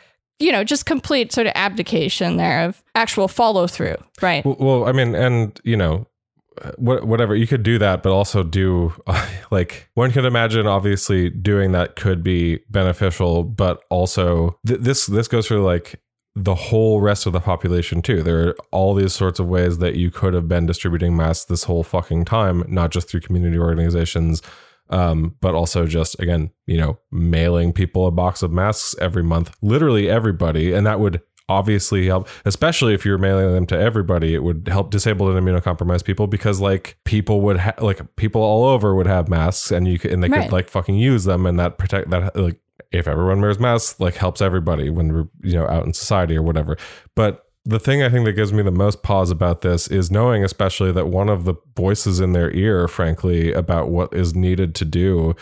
[0.43, 4.45] you know, just complete sort of abdication there of actual follow through, right?
[4.45, 6.07] Well, I mean, and you know,
[6.77, 8.93] whatever you could do that, but also do
[9.51, 10.67] like one could imagine.
[10.67, 16.01] Obviously, doing that could be beneficial, but also th- this this goes for like
[16.35, 18.23] the whole rest of the population too.
[18.23, 21.65] There are all these sorts of ways that you could have been distributing masks this
[21.65, 24.43] whole fucking time, not just through community organizations,
[24.91, 29.55] um, but also just again, you know, mailing people a box of masks every month,
[29.63, 34.35] literally everybody, and that would obviously help, especially if you're mailing them to everybody.
[34.35, 38.65] It would help disabled and immunocompromised people because like people would ha- like people all
[38.65, 40.43] over would have masks, and you could, and they Right.
[40.45, 42.59] could like fucking use them, and that protect that like
[42.91, 46.43] if everyone wears masks, like helps everybody when we're you know out in society or
[46.43, 46.77] whatever.
[47.17, 50.43] But the thing I think that gives me the most pause about this is knowing,
[50.43, 54.85] especially that one of the voices in their ear, frankly, about what is needed to
[54.85, 55.37] do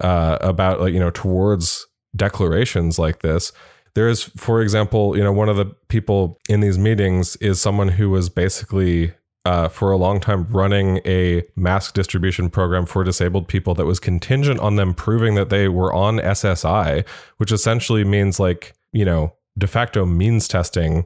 [0.00, 3.52] uh, about like you know towards declarations like this.
[3.94, 7.88] There is, for example, you know, one of the people in these meetings is someone
[7.88, 9.12] who was basically
[9.44, 14.00] uh, for a long time running a mask distribution program for disabled people that was
[14.00, 17.06] contingent on them proving that they were on SSI,
[17.36, 21.04] which essentially means like, you know, de facto means testing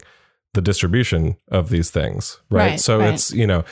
[0.54, 2.40] the distribution of these things.
[2.50, 2.70] Right.
[2.70, 3.14] Right, so right.
[3.14, 3.64] it's, you know,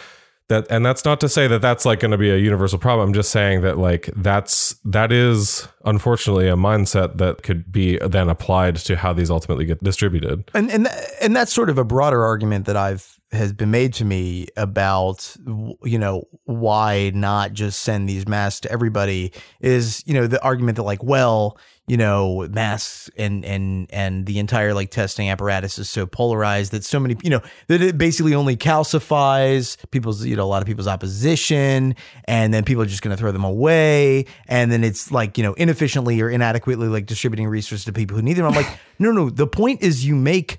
[0.48, 3.08] that and that's not to say that that's like going to be a universal problem
[3.08, 8.28] i'm just saying that like that's that is unfortunately a mindset that could be then
[8.28, 10.88] applied to how these ultimately get distributed and and
[11.20, 15.36] and that's sort of a broader argument that I've has been made to me about
[15.82, 20.76] you know why not just send these masks to everybody is you know the argument
[20.76, 25.88] that like well you know masks and and and the entire like testing apparatus is
[25.88, 30.44] so polarized that so many you know that it basically only calcifies people's you know
[30.44, 34.26] a lot of people's opposition and then people are just going to throw them away
[34.48, 38.22] and then it's like you know inefficiently or inadequately like distributing resources to people who
[38.22, 40.58] need them i'm like no no the point is you make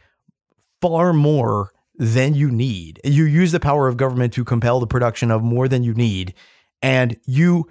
[0.82, 3.02] far more than you need.
[3.04, 6.34] You use the power of government to compel the production of more than you need,
[6.82, 7.68] and you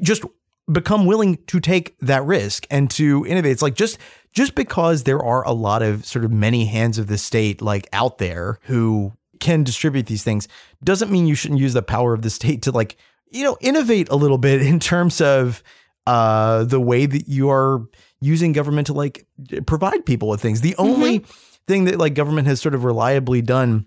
[0.00, 0.24] just
[0.70, 3.52] become willing to take that risk and to innovate.
[3.52, 3.98] It's like just
[4.32, 7.88] just because there are a lot of sort of many hands of the state like
[7.92, 10.48] out there who can distribute these things
[10.82, 12.96] doesn't mean you shouldn't use the power of the state to like
[13.30, 15.62] you know innovate a little bit in terms of
[16.06, 17.86] uh the way that you are
[18.20, 19.26] using government to like
[19.66, 20.60] provide people with things.
[20.60, 21.24] The only
[21.66, 23.86] thing that like government has sort of reliably done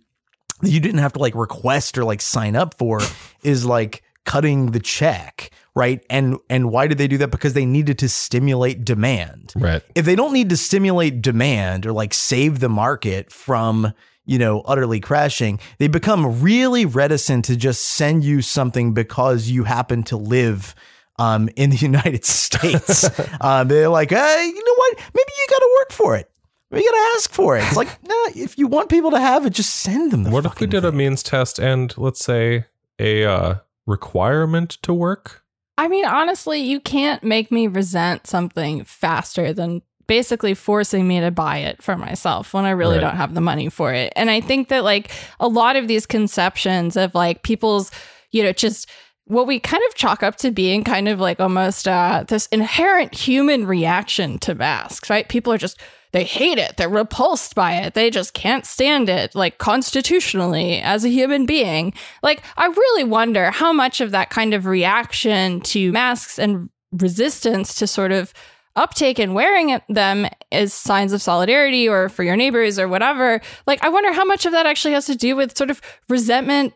[0.62, 3.02] that you didn't have to like request or like sign up for
[3.44, 6.03] is like cutting the check, right?
[6.09, 7.32] And and why did they do that?
[7.32, 9.53] Because they needed to stimulate demand.
[9.55, 13.93] right If they don't need to stimulate demand or like save the market from
[14.30, 19.63] you know, utterly crashing, they become really reticent to just send you something because you
[19.63, 20.76] happen to live
[21.17, 23.09] um, in the United States.
[23.41, 24.97] um, they're like, hey, you know what?
[24.97, 26.32] Maybe you got to work for it.
[26.70, 27.63] Maybe you got to ask for it.
[27.63, 30.45] It's like, nah, if you want people to have it, just send them the what
[30.45, 32.65] if we did a means test and let's say
[32.99, 33.55] a uh,
[33.88, 35.43] requirement to work
[35.80, 41.32] I mean, honestly, you can't make me resent something faster than basically forcing me to
[41.32, 43.02] buy it for myself when I really Right.
[43.02, 44.12] don't have the money for it.
[44.16, 47.92] And I think that like a lot of these conceptions of like people's,
[48.32, 48.90] you know, just
[49.26, 53.14] what we kind of chalk up to being kind of like almost uh, this inherent
[53.14, 55.30] human reaction to masks, right?
[55.30, 55.80] People are just,
[56.12, 56.78] they hate it.
[56.78, 57.93] They're repulsed by it.
[57.93, 61.93] They just can't stand it, like constitutionally as a human being.
[62.24, 67.76] Like, I really wonder how much of that kind of reaction to masks and resistance
[67.76, 68.34] to sort of
[68.76, 73.41] uptake and wearing them as signs of solidarity or for your neighbors or whatever.
[73.68, 76.74] Like, I wonder how much of that actually has to do with sort of resentment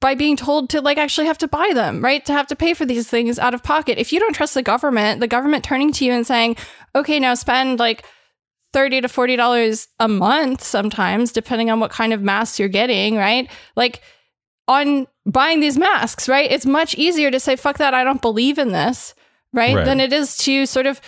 [0.00, 2.24] by being told to like actually have to buy them, right?
[2.26, 3.98] To have to pay for these things out of pocket.
[3.98, 6.56] If you don't trust the government, the government turning to you and saying,
[6.94, 8.04] okay, now spend like
[8.76, 13.16] 30 to 40 dollars a month sometimes depending on what kind of masks you're getting
[13.16, 14.02] right like
[14.68, 18.58] on buying these masks right it's much easier to say fuck that i don't believe
[18.58, 19.14] in this
[19.54, 19.84] right, Right.
[19.86, 21.00] than it is to sort of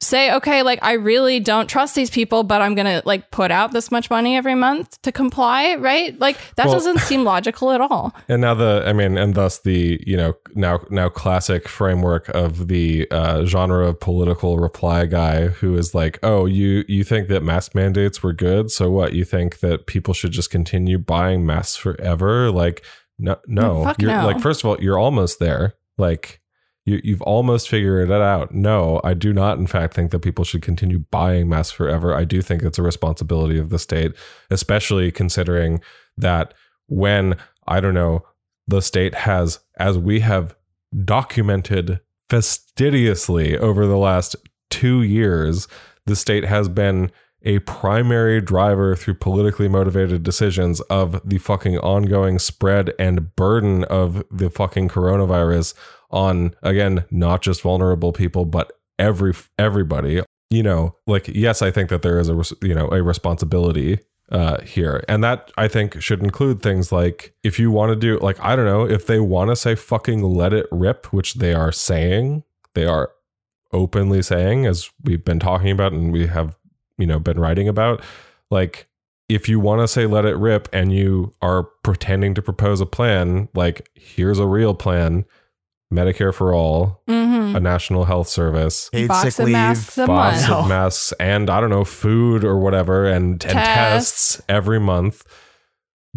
[0.00, 3.72] say okay like i really don't trust these people but i'm gonna like put out
[3.72, 6.18] this much money every month to comply right?
[6.18, 8.14] Like that Well- doesn't seem logical at all.
[8.28, 12.68] And now the i mean and thus the you know now now classic framework of
[12.68, 17.42] the uh, genre of political reply guy who is like oh you you think that
[17.42, 18.70] mask mandates were good?
[18.70, 19.12] So what?
[19.12, 22.50] You think that people should just continue buying masks forever?
[22.50, 22.84] Like
[23.18, 23.84] no no.
[23.84, 24.26] Fuck you're no.
[24.26, 25.74] like first of all you're almost there.
[25.96, 26.40] Like
[26.88, 28.54] you, you've almost figured it out.
[28.54, 32.14] No, I do not, in fact, think that people should continue buying masks forever.
[32.14, 34.12] I do think it's a responsibility of the state,
[34.50, 35.80] especially considering
[36.16, 36.54] that
[36.86, 37.36] when,
[37.66, 38.24] I don't know,
[38.66, 40.56] the state has, as we have
[41.04, 44.36] documented fastidiously over the last
[44.70, 45.68] two years,
[46.06, 47.10] the state has been
[47.42, 54.24] a primary driver through politically motivated decisions of the fucking ongoing spread and burden of
[54.30, 55.74] the fucking coronavirus
[56.10, 61.90] on again not just vulnerable people but every everybody you know like yes i think
[61.90, 63.98] that there is a you know a responsibility
[64.30, 65.04] uh here.
[65.08, 68.54] And that i think should include things like if you want to do like i
[68.56, 72.44] don't know if they want to say fucking let it rip which they are saying
[72.74, 73.10] they are
[73.72, 76.56] openly saying as we've been talking about and we have
[76.96, 78.02] you know been writing about
[78.50, 78.86] like
[79.28, 82.86] if you want to say let it rip and you are pretending to propose a
[82.86, 85.24] plan like here's a real plan
[85.92, 87.56] medicare for all Mm-hmm.
[87.56, 89.52] a national health service Paid Box sick of leave.
[89.52, 90.52] masks a box month.
[90.64, 94.34] of masks and I don't know, food or whatever, and, and Tests.
[94.36, 95.24] tests every month.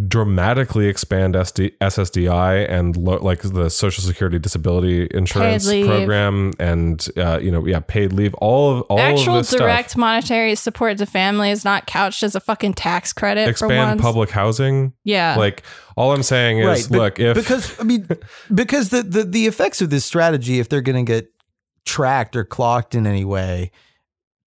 [0.07, 7.39] Dramatically expand SD, SSDI and lo, like the Social Security Disability Insurance program, and uh,
[7.39, 8.33] you know, yeah, paid leave.
[8.35, 9.99] All of all Actual of this direct stuff.
[9.99, 13.43] monetary support to families, not couched as a fucking tax credit.
[13.45, 14.01] for Expand once.
[14.01, 14.93] public housing.
[15.03, 15.35] Yeah.
[15.37, 15.61] Like
[15.97, 18.07] all I'm saying is, but- look, if because I mean,
[18.55, 21.31] because the, the the effects of this strategy, if they're going to get
[21.85, 23.71] tracked or clocked in any way,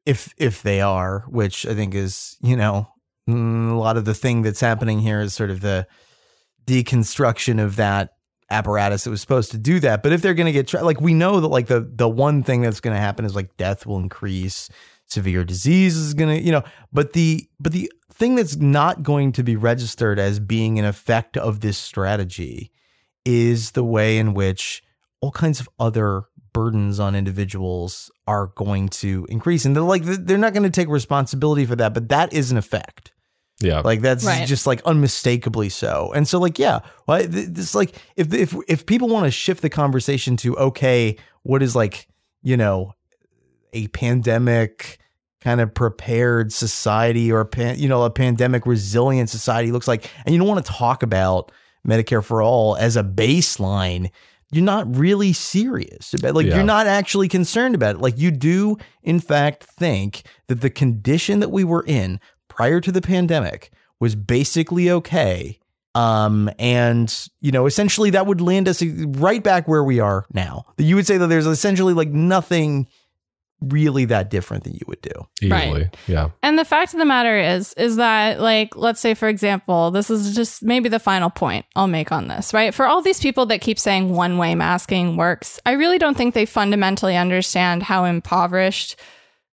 [0.06, 2.90] if if they are, which I think is you know
[3.28, 5.88] Mm, a lot of the thing that's happening here is sort of the
[6.66, 8.12] deconstruction of that
[8.50, 10.04] apparatus that was supposed to do that.
[10.04, 12.44] But if they're going to get tra- like we know that like the the one
[12.44, 14.70] thing that's going to happen is like death will increase,
[15.06, 16.64] severe disease is going to you know,
[16.94, 21.38] but the but the thing that's not going to be registered as being an effect
[21.38, 22.72] of this strategy
[23.26, 24.82] is the way in which
[25.22, 26.24] all kinds of other
[26.54, 30.88] burdens on individuals are going to increase and they're like they're not going to take
[30.88, 33.12] responsibility for that but that is an effect
[33.62, 34.48] yeah, like that's Right.
[34.48, 36.12] just like unmistakably so.
[36.16, 39.70] And so like yeah, well, this like if if if people want to shift the
[39.70, 42.08] conversation to okay, what is like,
[42.44, 42.94] you know,
[43.74, 45.00] a pandemic
[45.42, 50.10] kind of prepared society or a pan, you know, a pandemic resilient society looks like
[50.26, 51.52] and you don't want to talk about
[51.88, 54.10] Medicare for all as a baseline,
[54.52, 56.56] you're not really serious about like Yeah.
[56.56, 58.02] you're not actually concerned about it.
[58.02, 62.20] Like you do in fact think that the condition that we were in
[62.58, 65.60] prior to the pandemic was basically okay.
[65.96, 70.66] Um, and you know, essentially that would land us right back where we are now.
[70.78, 72.88] You would say that there's essentially like nothing
[73.62, 75.28] really that different than you would do.
[75.42, 75.98] easily, right.
[76.08, 79.90] yeah, And the fact of the matter is, is that like, let's say, for example,
[79.90, 82.74] this is just maybe the final point I'll make on this, right?
[82.74, 86.36] For all these people that keep saying one way masking works, I really don't think
[86.36, 88.96] they fundamentally understand how impoverished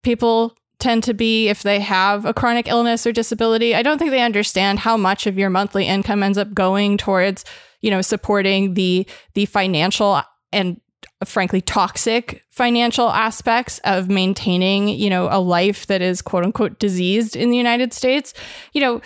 [0.01, 3.73] people tend to be if they have a chronic illness or disability.
[3.73, 7.45] I don't think they understand how much of your monthly income ends up going towards,
[7.81, 10.21] you know, supporting the the financial
[10.51, 10.81] and
[11.23, 17.35] frankly toxic financial aspects of maintaining, you know, a life that is quote unquote diseased
[17.35, 18.33] in the United States.
[18.73, 19.01] You know,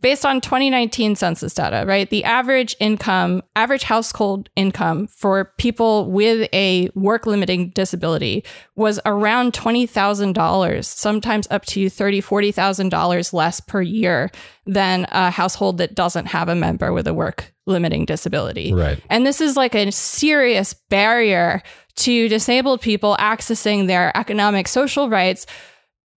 [0.00, 2.10] based on 2019 census data, right?
[2.10, 9.52] The average income, average household income for people with a work limiting disability was around
[9.52, 14.30] $20,000, sometimes up to $30,000, $40,000 less per year
[14.66, 18.72] than a household that doesn't have a member with a work limiting disability.
[18.72, 19.00] right.
[19.08, 21.62] And this is like a serious barrier
[21.96, 25.46] to disabled people accessing their economic social rights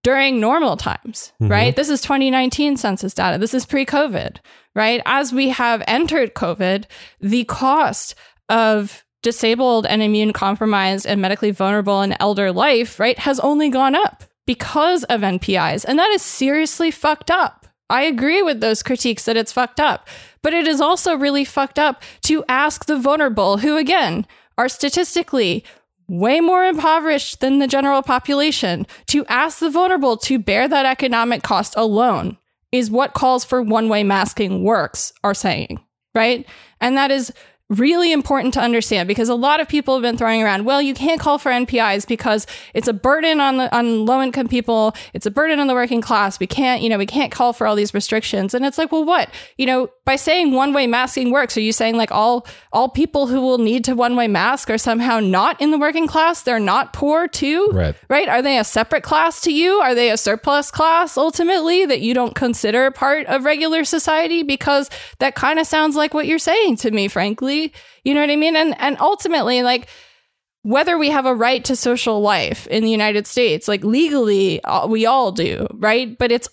[0.03, 1.51] during normal times, mm-hmm.
[1.51, 1.75] right?
[1.75, 3.37] This is 2019 census data.
[3.37, 4.37] This is pre COVID,
[4.75, 5.01] right?
[5.05, 6.85] As we have entered COVID,
[7.19, 8.15] the cost
[8.49, 13.95] of disabled and immune compromised and medically vulnerable and elder life, right, has only gone
[13.95, 15.85] up because of NPIs.
[15.87, 17.67] And that is seriously fucked up.
[17.89, 20.07] I agree with those critiques that it's fucked up.
[20.41, 24.25] But it is also really fucked up to ask the vulnerable, who again
[24.57, 25.63] are statistically
[26.11, 31.41] way more impoverished than the general population, to ask the vulnerable to bear that economic
[31.41, 32.37] cost alone
[32.73, 35.79] is what calls for one way masking works are saying,
[36.13, 36.45] right?
[36.81, 37.31] And that is
[37.71, 40.93] really important to understand because a lot of people have been throwing around well you
[40.93, 44.93] can't call for npis because it's a burden on the on low income people.
[45.13, 46.39] It's a burden on the working class.
[46.39, 48.53] We can't you know we can't call for all these restrictions.
[48.53, 49.29] And it's like well what?
[49.57, 53.27] You know by saying one way masking works are you saying like all all people
[53.27, 56.41] who will need to one way mask are somehow not in the working class?
[56.41, 57.69] They're not poor too?
[57.71, 57.95] Right.
[58.09, 58.27] right?
[58.27, 59.75] Are they a separate class to you?
[59.75, 64.43] Are they a surplus class ultimately that you don't consider part of regular society?
[64.43, 67.60] Because that kind of sounds like what you're saying to me frankly
[68.03, 69.87] you know what i mean and and ultimately like
[70.63, 74.85] whether we have a right to social life in the united states like legally uh,
[74.87, 76.49] we all do right but it's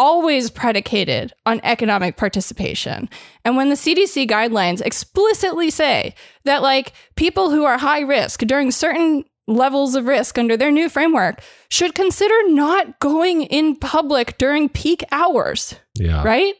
[0.00, 3.08] always predicated on economic participation.
[3.44, 8.70] And when the CDC guidelines explicitly say that like people who are high risk during
[8.70, 14.68] certain levels of risk under their new framework should consider not going in public during
[14.68, 16.22] peak hours, Yeah.
[16.22, 16.54] right?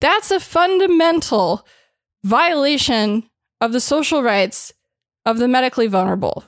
[0.00, 1.66] That's a fundamental
[2.28, 3.28] violation
[3.60, 4.72] of the social rights
[5.24, 6.44] of the medically vulnerable,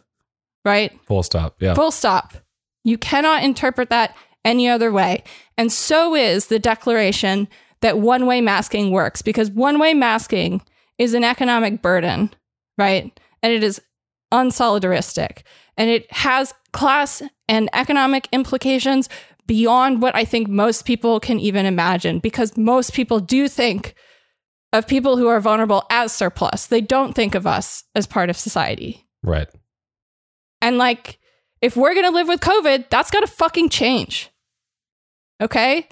[0.64, 0.92] right?
[1.06, 1.56] Full stop.
[1.60, 1.74] Yeah.
[1.74, 2.34] Full stop.
[2.84, 4.14] You cannot interpret that
[4.44, 5.24] any other way.
[5.56, 7.48] And so is the declaration
[7.80, 10.62] that one way masking works because one way masking
[10.98, 12.30] is an economic burden,
[12.76, 13.18] right?
[13.42, 13.80] And it is
[14.32, 15.42] unsolidaristic
[15.76, 19.08] and it has class and economic implications
[19.46, 23.94] beyond what I think most people can even imagine because most people do think
[24.72, 26.66] of people who are vulnerable as surplus.
[26.66, 29.06] They don't think of us as part of society.
[29.22, 29.48] right.
[30.62, 31.18] And like,
[31.62, 34.30] if we're going to live with COVID, that's got to fucking change.
[35.40, 35.88] Okay?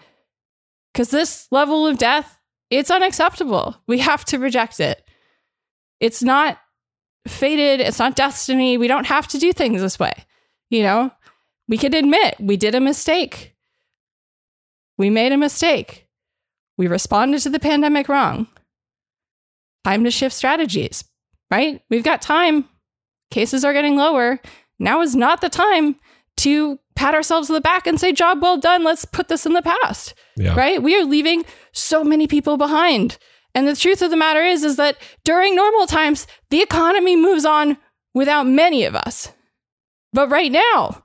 [0.92, 3.76] Because this level of death, it's unacceptable.
[3.86, 5.02] We have to reject it.
[6.00, 6.58] It's not
[7.26, 8.76] fated, it's not destiny.
[8.76, 10.12] We don't have to do things this way.
[10.70, 11.10] You know,
[11.66, 13.54] we can admit we did a mistake.
[14.98, 16.08] We made a mistake.
[16.76, 18.48] We responded to the pandemic wrong.
[19.88, 21.02] Time to shift strategies,
[21.50, 21.80] right?
[21.88, 22.68] We've got time.
[23.30, 24.38] Cases are getting lower.
[24.78, 25.96] Now is not the time
[26.38, 28.84] to pat ourselves on the back and say, job well done.
[28.84, 30.54] Let's put this in the past, Yeah.
[30.54, 30.82] right?
[30.82, 33.16] We are leaving so many people behind.
[33.54, 37.46] And the truth of the matter is, is that during normal times, the economy moves
[37.46, 37.78] on
[38.12, 39.32] without many of us.
[40.12, 41.02] But right now,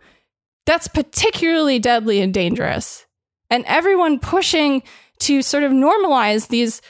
[0.66, 3.06] that's particularly deadly and dangerous.
[3.50, 4.84] And everyone pushing
[5.20, 6.82] to sort of normalize these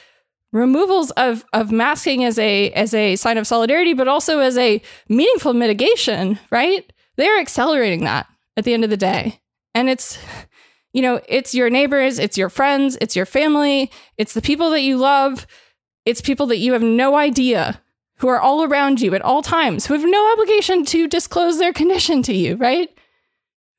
[0.54, 4.80] removals of, of masking as a as a sign of solidarity, but also as a
[5.10, 6.90] meaningful mitigation, right?
[7.16, 8.26] They're accelerating that
[8.56, 9.40] at the end of the day.
[9.74, 10.18] And it's
[10.94, 14.82] you know, it's your neighbors, it's your friends, it's your family, it's the people that
[14.82, 15.44] you love,
[16.06, 17.80] it's people that you have no idea
[18.18, 21.72] who are all around you at all times, who have no obligation to disclose their
[21.72, 22.88] condition to you, right?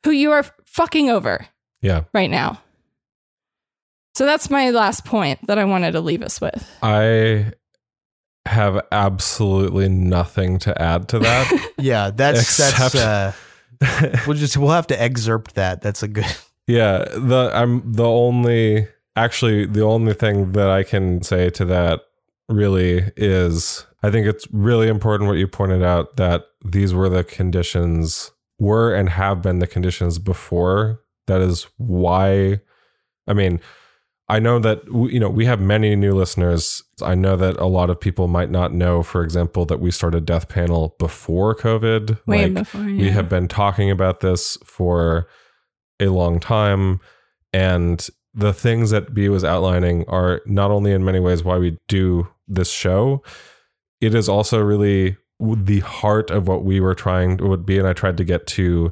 [0.04, 1.48] Who you are fucking over
[1.82, 2.02] Yeah.
[2.14, 2.62] right now.
[4.16, 6.66] So that's my last point that I wanted to leave us with.
[6.82, 7.52] I
[8.46, 11.72] have absolutely nothing to add to that.
[11.78, 13.32] Yeah, that's that's Except- uh
[14.26, 15.82] we'll just we'll have to excerpt that.
[15.82, 16.26] That's a good
[16.68, 18.88] yeah, the I'm the only
[19.18, 22.00] actually the only thing that I can say to that
[22.48, 27.26] really is I think it's really important what you pointed out that these were the
[27.26, 31.02] conditions were and have been the conditions before.
[31.28, 32.62] That is why
[33.28, 33.60] I mean
[34.28, 36.84] I know that you know we have many new listeners.
[37.02, 40.26] I know that a lot of people might not know, for example, that we started
[40.26, 42.26] Death Panel before COVID.
[42.26, 45.28] Way Like, before, we have been talking about this for
[46.00, 47.00] a long time,
[47.54, 51.78] and the things that B was outlining are not only in many ways why we
[51.88, 53.24] do this show.
[54.02, 57.94] It is also really the heart of what we were trying would be, and I
[57.94, 58.92] tried to get to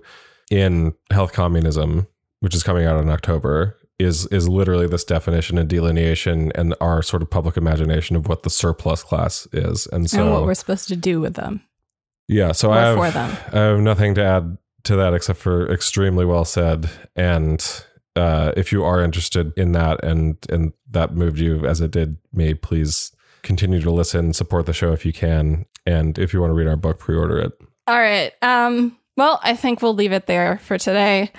[0.51, 2.07] in Health Communism,
[2.41, 7.01] which is coming out in October is is literally this definition and delineation and our
[7.01, 9.87] sort of public imagination of what the surplus class is.
[9.87, 11.61] And so and what we're supposed to do with them.
[12.27, 13.37] yeah, so I have, for them.
[13.51, 16.89] I have nothing to add to that except for extremely well said.
[17.15, 17.65] And
[18.15, 22.17] uh, if you are interested in that and and that moved you as it did
[22.31, 23.11] me, please
[23.43, 26.67] continue to listen, support the show if you can, and if you want to read
[26.67, 27.51] our book, pre-order it.
[27.87, 28.31] All right.
[28.41, 31.31] Um, well, I think we'll leave it there for today.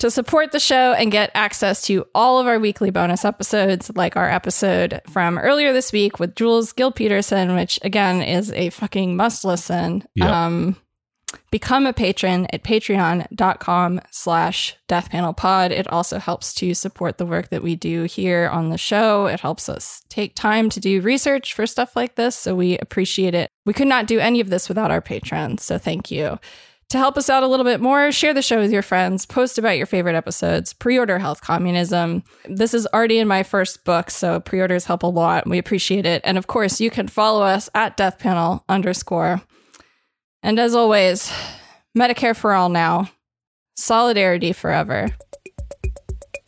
[0.00, 4.14] To support the show and get access to all of our weekly bonus episodes, like
[4.14, 9.42] our episode from earlier this week with Jules Gill-Peterson, which again is a fucking must
[9.42, 10.04] listen.
[10.16, 10.28] Yep.
[10.28, 10.76] Um,
[11.50, 15.72] become a patron at patreon.com slash death panel pod.
[15.72, 19.26] It also helps to support the work that we do here on the show.
[19.26, 22.36] It helps us take time to do research for stuff like this.
[22.36, 23.50] So we appreciate it.
[23.64, 25.62] We could not do any of this without our patrons.
[25.62, 26.38] So thank you.
[26.90, 29.58] To help us out a little bit more, share the show with your friends, post
[29.58, 32.22] about your favorite episodes, pre order Health Communism.
[32.44, 35.48] This is already in my first book, so pre orders help a lot.
[35.48, 36.22] We appreciate it.
[36.24, 39.42] And of course, you can follow us at deathpanel underscore.
[40.44, 41.32] And as always,
[41.98, 43.10] Medicare for all now,
[43.76, 45.08] solidarity forever.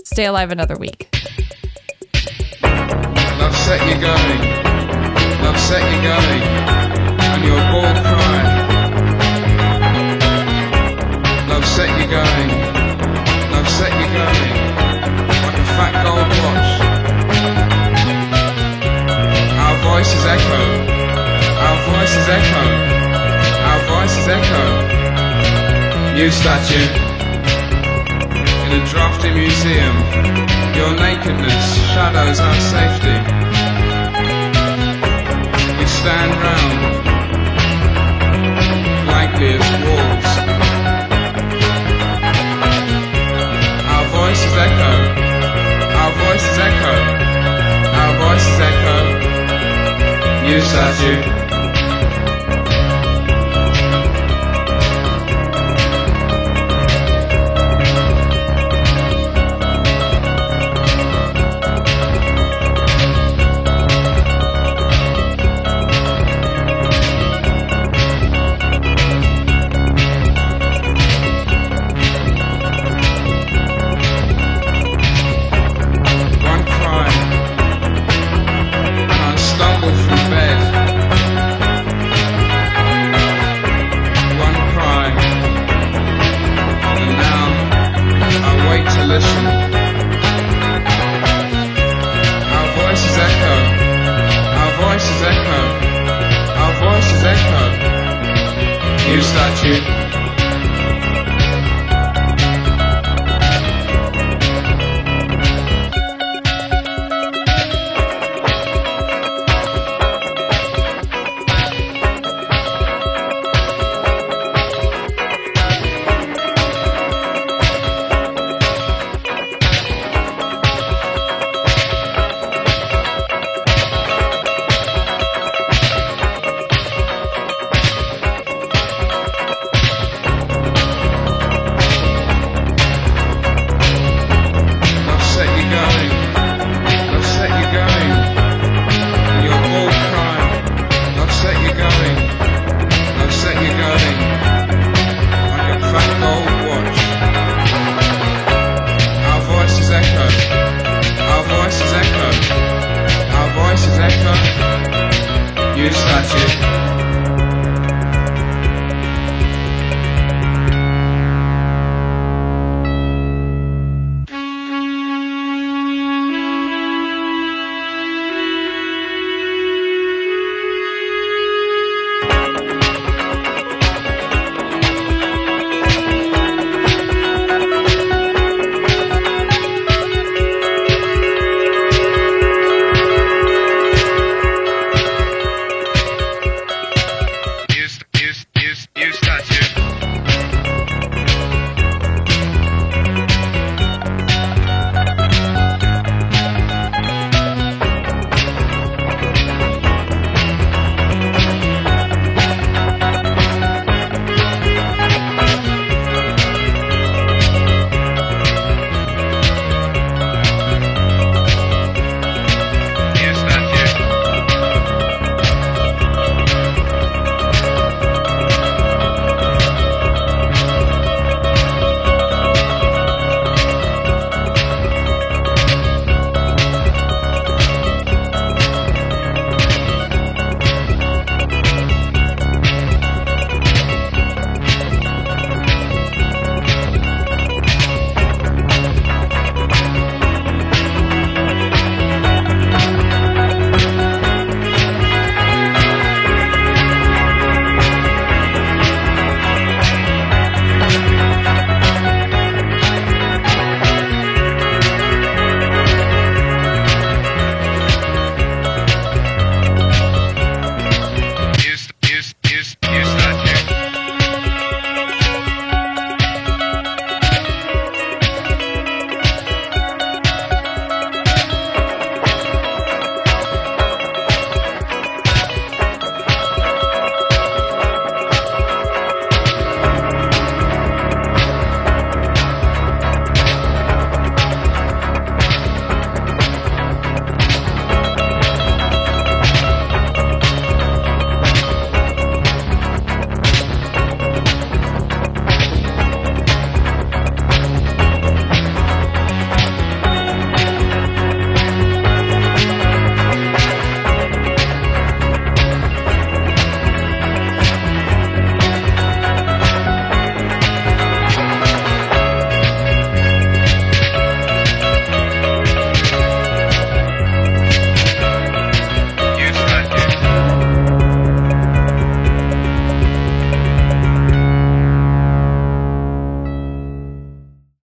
[0.05, 1.09] Stay alive another week.
[2.63, 4.41] Love set you going,
[5.43, 6.43] love set you going,
[7.21, 8.28] and your bold cry.
[12.09, 12.51] Going,
[13.53, 14.57] love set you going,
[15.45, 16.71] like a fat gold watch.
[19.65, 20.63] Our voices echo,
[21.67, 22.65] our voices echo,
[23.69, 24.65] our voices echo.
[26.17, 26.89] New statue
[28.65, 29.97] in a drafty museum.
[30.75, 33.17] Your nakedness shadows our safety.
[35.79, 36.79] We stand round
[39.09, 40.28] like pierced walls.
[44.59, 44.93] Echo.
[46.01, 46.95] Our voices echo.
[48.01, 48.99] Our voices echo.
[50.47, 51.48] New statue.